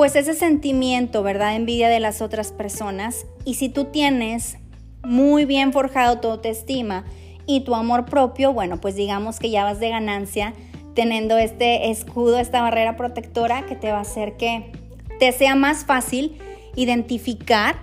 pues 0.00 0.16
ese 0.16 0.32
sentimiento, 0.32 1.22
¿verdad? 1.22 1.54
Envidia 1.54 1.90
de 1.90 2.00
las 2.00 2.22
otras 2.22 2.52
personas. 2.52 3.26
Y 3.44 3.56
si 3.56 3.68
tú 3.68 3.84
tienes 3.84 4.56
muy 5.04 5.44
bien 5.44 5.74
forjado 5.74 6.20
tu 6.20 6.28
autoestima 6.28 7.04
y 7.44 7.64
tu 7.64 7.74
amor 7.74 8.06
propio, 8.06 8.54
bueno, 8.54 8.80
pues 8.80 8.96
digamos 8.96 9.38
que 9.38 9.50
ya 9.50 9.62
vas 9.62 9.78
de 9.78 9.90
ganancia 9.90 10.54
teniendo 10.94 11.36
este 11.36 11.90
escudo, 11.90 12.38
esta 12.38 12.62
barrera 12.62 12.96
protectora 12.96 13.66
que 13.66 13.76
te 13.76 13.92
va 13.92 13.98
a 13.98 14.00
hacer 14.00 14.38
que 14.38 14.72
te 15.18 15.32
sea 15.32 15.54
más 15.54 15.84
fácil 15.84 16.38
identificar 16.76 17.76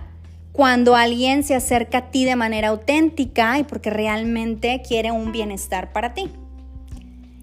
cuando 0.50 0.96
alguien 0.96 1.44
se 1.44 1.54
acerca 1.54 1.98
a 1.98 2.10
ti 2.10 2.24
de 2.24 2.34
manera 2.34 2.70
auténtica 2.70 3.60
y 3.60 3.62
porque 3.62 3.90
realmente 3.90 4.82
quiere 4.82 5.12
un 5.12 5.30
bienestar 5.30 5.92
para 5.92 6.14
ti. 6.14 6.28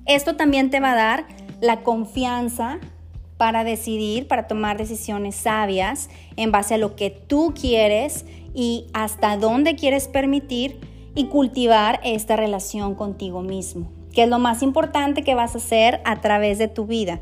Esto 0.05 0.35
también 0.35 0.69
te 0.69 0.81
va 0.81 0.91
a 0.91 0.95
dar 0.95 1.27
la 1.61 1.81
confianza 1.81 2.81
para 3.37 3.63
decidir, 3.63 4.27
para 4.27 4.47
tomar 4.47 4.77
decisiones 4.77 5.35
sabias 5.35 6.09
en 6.37 6.51
base 6.51 6.75
a 6.75 6.77
lo 6.77 6.95
que 6.95 7.09
tú 7.09 7.53
quieres 7.59 8.25
y 8.53 8.85
hasta 8.93 9.37
dónde 9.37 9.75
quieres 9.75 10.07
permitir 10.07 10.79
y 11.15 11.25
cultivar 11.27 11.99
esta 12.03 12.35
relación 12.35 12.95
contigo 12.95 13.41
mismo, 13.41 13.89
que 14.13 14.23
es 14.23 14.29
lo 14.29 14.39
más 14.39 14.61
importante 14.61 15.23
que 15.23 15.35
vas 15.35 15.55
a 15.55 15.57
hacer 15.57 16.01
a 16.05 16.21
través 16.21 16.57
de 16.57 16.67
tu 16.67 16.85
vida. 16.85 17.19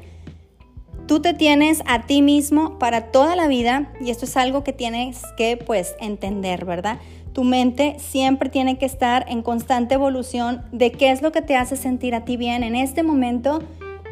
Tú 1.07 1.21
te 1.21 1.33
tienes 1.33 1.81
a 1.85 2.05
ti 2.05 2.21
mismo 2.21 2.79
para 2.79 3.11
toda 3.11 3.35
la 3.35 3.47
vida 3.47 3.91
y 3.99 4.09
esto 4.09 4.25
es 4.25 4.37
algo 4.37 4.63
que 4.63 4.71
tienes 4.71 5.21
que 5.35 5.57
pues 5.57 5.95
entender, 5.99 6.65
¿verdad? 6.65 6.99
Tu 7.33 7.43
mente 7.43 7.97
siempre 7.99 8.49
tiene 8.49 8.77
que 8.77 8.85
estar 8.85 9.25
en 9.27 9.41
constante 9.41 9.95
evolución 9.95 10.63
de 10.71 10.91
qué 10.91 11.11
es 11.11 11.21
lo 11.21 11.31
que 11.31 11.41
te 11.41 11.55
hace 11.55 11.75
sentir 11.75 12.15
a 12.15 12.23
ti 12.23 12.37
bien 12.37 12.63
en 12.63 12.75
este 12.75 13.03
momento 13.03 13.61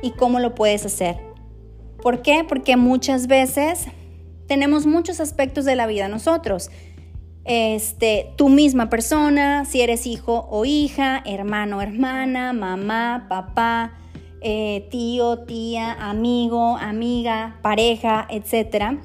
y 0.01 0.11
cómo 0.11 0.39
lo 0.39 0.53
puedes 0.53 0.85
hacer. 0.85 1.30
¿Por 2.01 2.21
qué? 2.21 2.45
Porque 2.47 2.77
muchas 2.77 3.27
veces 3.27 3.87
tenemos 4.47 4.85
muchos 4.85 5.19
aspectos 5.19 5.65
de 5.65 5.75
la 5.75 5.87
vida 5.87 6.07
nosotros 6.07 6.69
este, 7.43 8.33
tu 8.35 8.49
misma 8.49 8.89
persona, 8.89 9.65
si 9.65 9.81
eres 9.81 10.05
hijo 10.05 10.47
o 10.49 10.65
hija, 10.65 11.21
hermano 11.25 11.81
hermana, 11.81 12.53
mamá, 12.53 13.25
papá, 13.29 13.93
eh, 14.41 14.87
tío, 14.91 15.39
tía, 15.39 15.93
amigo, 15.93 16.77
amiga, 16.77 17.59
pareja, 17.61 18.27
etc. 18.29 18.99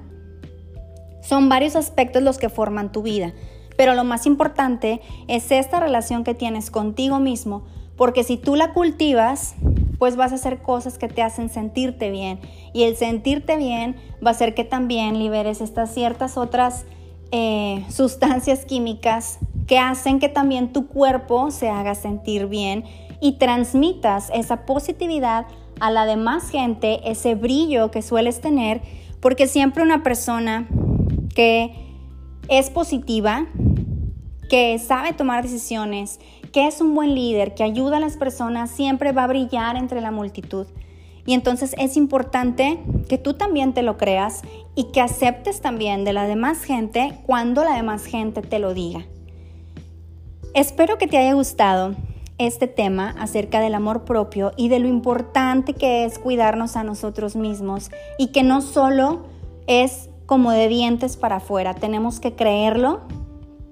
Son 1.22 1.48
varios 1.48 1.76
aspectos 1.76 2.22
los 2.22 2.38
que 2.38 2.48
forman 2.48 2.92
tu 2.92 3.02
vida, 3.02 3.32
pero 3.76 3.94
lo 3.94 4.04
más 4.04 4.26
importante 4.26 5.00
es 5.28 5.50
esta 5.50 5.80
relación 5.80 6.24
que 6.24 6.34
tienes 6.34 6.70
contigo 6.70 7.20
mismo, 7.20 7.64
porque 7.96 8.22
si 8.22 8.36
tú 8.36 8.54
la 8.54 8.72
cultivas, 8.72 9.54
pues 9.98 10.16
vas 10.16 10.32
a 10.32 10.36
hacer 10.36 10.58
cosas 10.58 10.98
que 10.98 11.08
te 11.08 11.22
hacen 11.22 11.48
sentirte 11.48 12.10
bien. 12.10 12.40
Y 12.72 12.84
el 12.84 12.96
sentirte 12.96 13.56
bien 13.56 13.96
va 14.24 14.30
a 14.30 14.32
hacer 14.32 14.54
que 14.54 14.64
también 14.64 15.18
liberes 15.18 15.60
estas 15.60 15.92
ciertas 15.92 16.36
otras 16.36 16.86
eh, 17.32 17.84
sustancias 17.90 18.64
químicas 18.64 19.38
que 19.66 19.78
hacen 19.78 20.20
que 20.20 20.28
también 20.28 20.72
tu 20.72 20.86
cuerpo 20.86 21.50
se 21.50 21.68
haga 21.68 21.94
sentir 21.94 22.46
bien 22.46 22.84
y 23.20 23.32
transmitas 23.32 24.30
esa 24.32 24.64
positividad 24.66 25.46
a 25.80 25.90
la 25.90 26.06
demás 26.06 26.50
gente, 26.50 27.00
ese 27.10 27.34
brillo 27.34 27.90
que 27.90 28.02
sueles 28.02 28.40
tener, 28.40 28.80
porque 29.20 29.46
siempre 29.46 29.82
una 29.82 30.02
persona 30.02 30.68
que 31.34 31.74
es 32.48 32.70
positiva, 32.70 33.46
que 34.48 34.78
sabe 34.78 35.12
tomar 35.12 35.42
decisiones, 35.42 36.20
que 36.56 36.66
es 36.66 36.80
un 36.80 36.94
buen 36.94 37.14
líder, 37.14 37.52
que 37.52 37.64
ayuda 37.64 37.98
a 37.98 38.00
las 38.00 38.16
personas, 38.16 38.70
siempre 38.70 39.12
va 39.12 39.24
a 39.24 39.26
brillar 39.26 39.76
entre 39.76 40.00
la 40.00 40.10
multitud. 40.10 40.66
Y 41.26 41.34
entonces 41.34 41.74
es 41.76 41.98
importante 41.98 42.78
que 43.10 43.18
tú 43.18 43.34
también 43.34 43.74
te 43.74 43.82
lo 43.82 43.98
creas 43.98 44.40
y 44.74 44.84
que 44.84 45.02
aceptes 45.02 45.60
también 45.60 46.04
de 46.04 46.14
la 46.14 46.26
demás 46.26 46.64
gente 46.64 47.12
cuando 47.26 47.62
la 47.62 47.74
demás 47.74 48.06
gente 48.06 48.40
te 48.40 48.58
lo 48.58 48.72
diga. 48.72 49.04
Espero 50.54 50.96
que 50.96 51.06
te 51.06 51.18
haya 51.18 51.34
gustado 51.34 51.94
este 52.38 52.68
tema 52.68 53.14
acerca 53.18 53.60
del 53.60 53.74
amor 53.74 54.06
propio 54.06 54.52
y 54.56 54.70
de 54.70 54.78
lo 54.78 54.88
importante 54.88 55.74
que 55.74 56.06
es 56.06 56.18
cuidarnos 56.18 56.76
a 56.76 56.84
nosotros 56.84 57.36
mismos 57.36 57.90
y 58.16 58.28
que 58.28 58.42
no 58.42 58.62
solo 58.62 59.26
es 59.66 60.08
como 60.24 60.52
de 60.52 60.68
dientes 60.68 61.18
para 61.18 61.36
afuera, 61.36 61.74
tenemos 61.74 62.18
que 62.18 62.34
creerlo, 62.34 63.02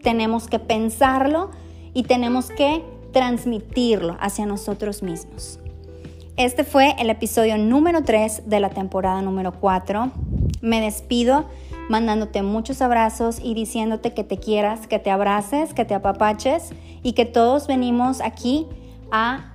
tenemos 0.03 0.49
que 0.49 0.59
pensarlo 0.59 1.51
y 1.95 2.03
tenemos 2.03 2.51
que 2.51 2.85
transmitirlo 3.13 4.17
hacia 4.21 4.45
nosotros 4.45 5.03
mismos. 5.03 5.61
Este 6.37 6.65
fue 6.65 6.97
el 6.99 7.11
episodio 7.11 7.57
número 7.57 8.03
3 8.03 8.43
de 8.47 8.61
la 8.61 8.71
temporada 8.71 9.23
número 9.23 9.53
4. 9.53 10.11
Me 10.61 10.81
despido 10.81 11.45
mandándote 11.89 12.43
muchos 12.43 12.83
abrazos 12.83 13.39
y 13.43 13.55
diciéndote 13.55 14.15
que 14.15 14.25
te 14.25 14.39
quieras, 14.39 14.87
que 14.87 14.99
te 14.99 15.11
abraces, 15.11 15.75
que 15.75 15.85
te 15.85 15.95
apapaches 15.95 16.71
y 17.03 17.13
que 17.13 17.25
todos 17.25 17.67
venimos 17.67 18.21
aquí 18.21 18.67
a 19.13 19.53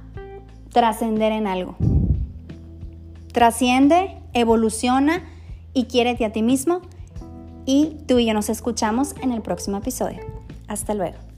trascender 0.71 1.32
en 1.34 1.47
algo. 1.47 1.75
Trasciende, 3.34 4.17
evoluciona 4.34 5.23
y 5.73 5.86
quiérete 5.86 6.25
a 6.25 6.32
ti 6.32 6.43
mismo. 6.43 6.82
Y 7.65 7.97
tú 8.08 8.19
y 8.19 8.25
yo 8.25 8.34
nos 8.34 8.49
escuchamos 8.49 9.15
en 9.21 9.32
el 9.32 9.41
próximo 9.41 9.78
episodio. 9.78 10.19
Hasta 10.67 10.93
luego. 10.93 11.28